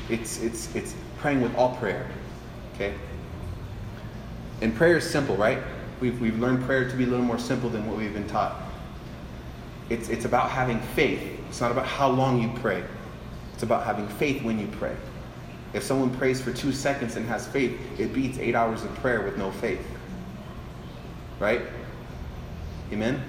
[0.08, 2.08] It's, it's, it's praying with all prayer.
[2.76, 2.94] Okay?
[4.62, 5.60] And prayer is simple, right?
[6.00, 8.62] We've, we've learned prayer to be a little more simple than what we've been taught.
[9.90, 11.22] It's, it's about having faith.
[11.50, 12.82] It's not about how long you pray.
[13.54, 14.96] It's about having faith when you pray.
[15.74, 19.22] If someone prays for two seconds and has faith, it beats eight hours of prayer
[19.22, 19.86] with no faith.
[21.40, 21.62] Right?
[22.92, 23.22] Amen?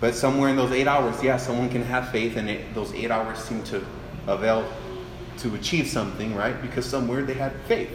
[0.00, 3.10] But somewhere in those eight hours, yeah, someone can have faith, and it, those eight
[3.10, 3.84] hours seem to
[4.26, 4.70] avail
[5.38, 6.60] to achieve something, right?
[6.60, 7.90] Because somewhere they had faith.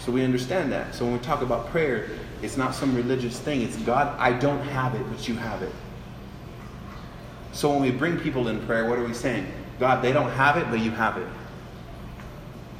[0.00, 0.94] So we understand that.
[0.94, 2.10] So when we talk about prayer,
[2.42, 3.62] it's not some religious thing.
[3.62, 5.72] It's God, I don't have it, but you have it.
[7.52, 9.46] So when we bring people in prayer, what are we saying?
[9.80, 11.26] God, they don't have it, but you have it.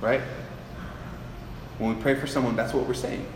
[0.04, 0.20] Right?
[1.78, 3.26] When we pray for someone, that's what we're saying.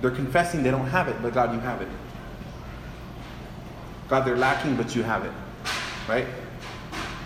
[0.00, 1.88] They're confessing they don't have it, but God, you have it.
[4.08, 5.32] God, they're lacking, but you have it.
[6.08, 6.26] Right?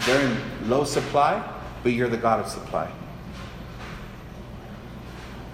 [0.07, 1.47] They're in low supply,
[1.83, 2.91] but you're the God of supply.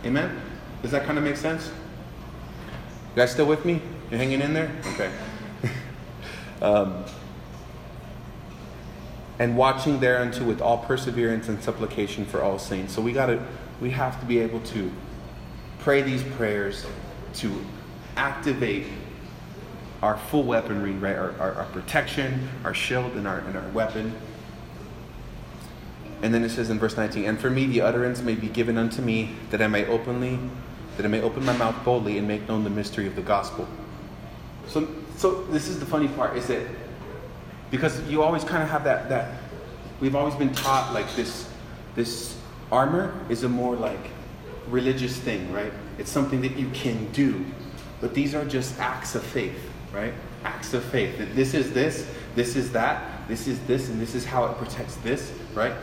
[0.05, 0.41] Amen?
[0.81, 1.66] Does that kind of make sense?
[1.66, 3.83] You guys still with me?
[4.12, 4.70] You hanging in there?
[4.95, 5.11] Okay.
[6.62, 7.05] um,
[9.39, 12.93] and watching thereunto with all perseverance and supplication for all saints.
[12.93, 13.45] So we gotta
[13.80, 14.91] we have to be able to
[15.80, 16.84] pray these prayers
[17.34, 17.64] to
[18.16, 18.86] activate
[20.03, 21.16] our full weaponry, right?
[21.16, 24.14] Our, our, our protection, our shield, and our, and our weapon.
[26.22, 28.76] And then it says in verse 19, and for me the utterance may be given
[28.76, 30.39] unto me that I may openly,
[30.97, 33.68] that I may open my mouth boldly and make known the mystery of the gospel.
[34.66, 36.66] So, so this is the funny part, is that
[37.71, 39.41] because you always kind of have that that
[40.01, 41.49] we've always been taught like this
[41.95, 42.39] this
[42.71, 44.11] armor is a more like
[44.69, 45.73] religious thing, right?
[45.99, 47.45] It's something that you can do.
[48.01, 49.59] But these are just acts of faith,
[49.93, 50.14] right?
[50.45, 51.19] Acts of faith.
[51.19, 54.57] That this is this, this is that, this is this, and this is how it
[54.59, 55.75] protects this, right?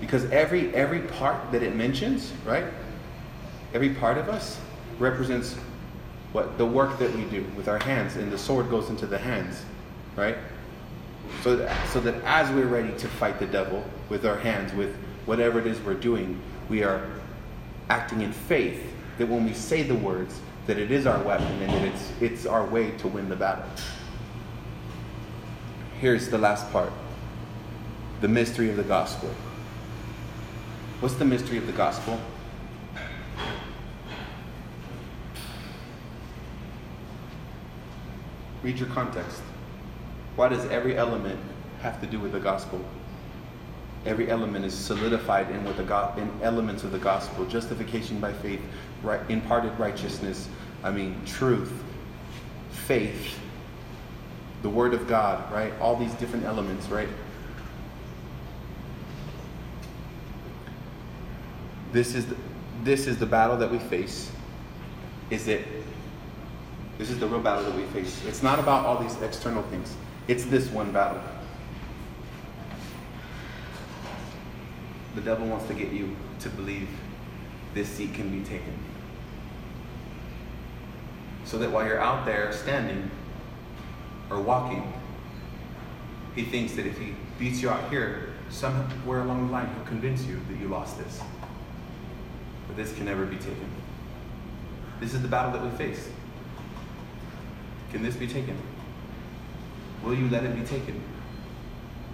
[0.00, 2.64] Because every every part that it mentions, right?
[3.72, 4.60] Every part of us
[4.98, 5.54] represents
[6.32, 9.18] what the work that we do with our hands, and the sword goes into the
[9.18, 9.62] hands,
[10.16, 10.36] right?
[11.42, 14.94] So that, so that as we're ready to fight the devil with our hands, with
[15.26, 17.10] whatever it is we're doing, we are
[17.88, 18.82] acting in faith
[19.18, 22.46] that when we say the words, that it is our weapon and that it's, it's
[22.46, 23.64] our way to win the battle.
[26.00, 26.92] Here's the last part
[28.20, 29.28] the mystery of the gospel.
[31.00, 32.18] What's the mystery of the gospel?
[38.62, 39.42] Read your context.
[40.36, 41.38] Why does every element
[41.80, 42.80] have to do with the gospel?
[44.04, 48.60] Every element is solidified in with the in elements of the gospel: justification by faith,
[49.02, 50.48] right, imparted righteousness.
[50.82, 51.72] I mean, truth,
[52.70, 53.38] faith,
[54.62, 55.50] the Word of God.
[55.52, 56.88] Right, all these different elements.
[56.88, 57.08] Right.
[61.92, 62.36] This is the,
[62.82, 64.30] this is the battle that we face.
[65.30, 65.64] Is it?
[66.98, 68.22] This is the real battle that we face.
[68.26, 69.96] It's not about all these external things.
[70.26, 71.22] It's this one battle.
[75.14, 76.88] The devil wants to get you to believe
[77.74, 78.72] this seat can be taken.
[81.44, 83.10] So that while you're out there standing
[84.30, 84.92] or walking,
[86.34, 90.24] he thinks that if he beats you out here, somewhere along the line, he'll convince
[90.24, 91.20] you that you lost this.
[92.66, 93.70] But this can never be taken.
[95.00, 96.08] This is the battle that we face.
[97.92, 98.56] Can this be taken?
[100.04, 101.02] Will you let it be taken?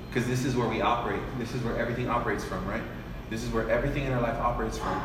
[0.09, 1.21] Because this is where we operate.
[1.39, 2.83] This is where everything operates from, right?
[3.31, 5.01] This is where everything in our life operates from.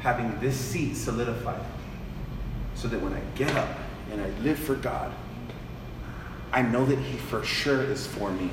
[0.00, 1.64] Having this seat solidified.
[2.74, 3.68] So that when I get up
[4.12, 5.12] and I live for God,
[6.52, 8.50] I know that He for sure is for me.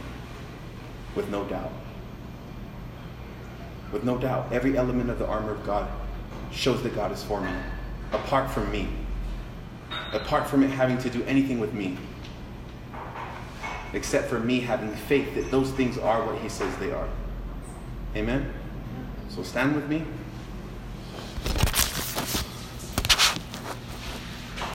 [1.16, 1.72] With no doubt.
[3.92, 4.52] With no doubt.
[4.52, 5.90] Every element of the armor of God
[6.52, 7.52] shows that God is for me.
[8.12, 8.88] Apart from me.
[10.12, 11.98] Apart from it having to do anything with me
[13.96, 17.08] except for me having faith that those things are what he says they are.
[18.16, 18.54] Amen?
[19.30, 20.04] So stand with me.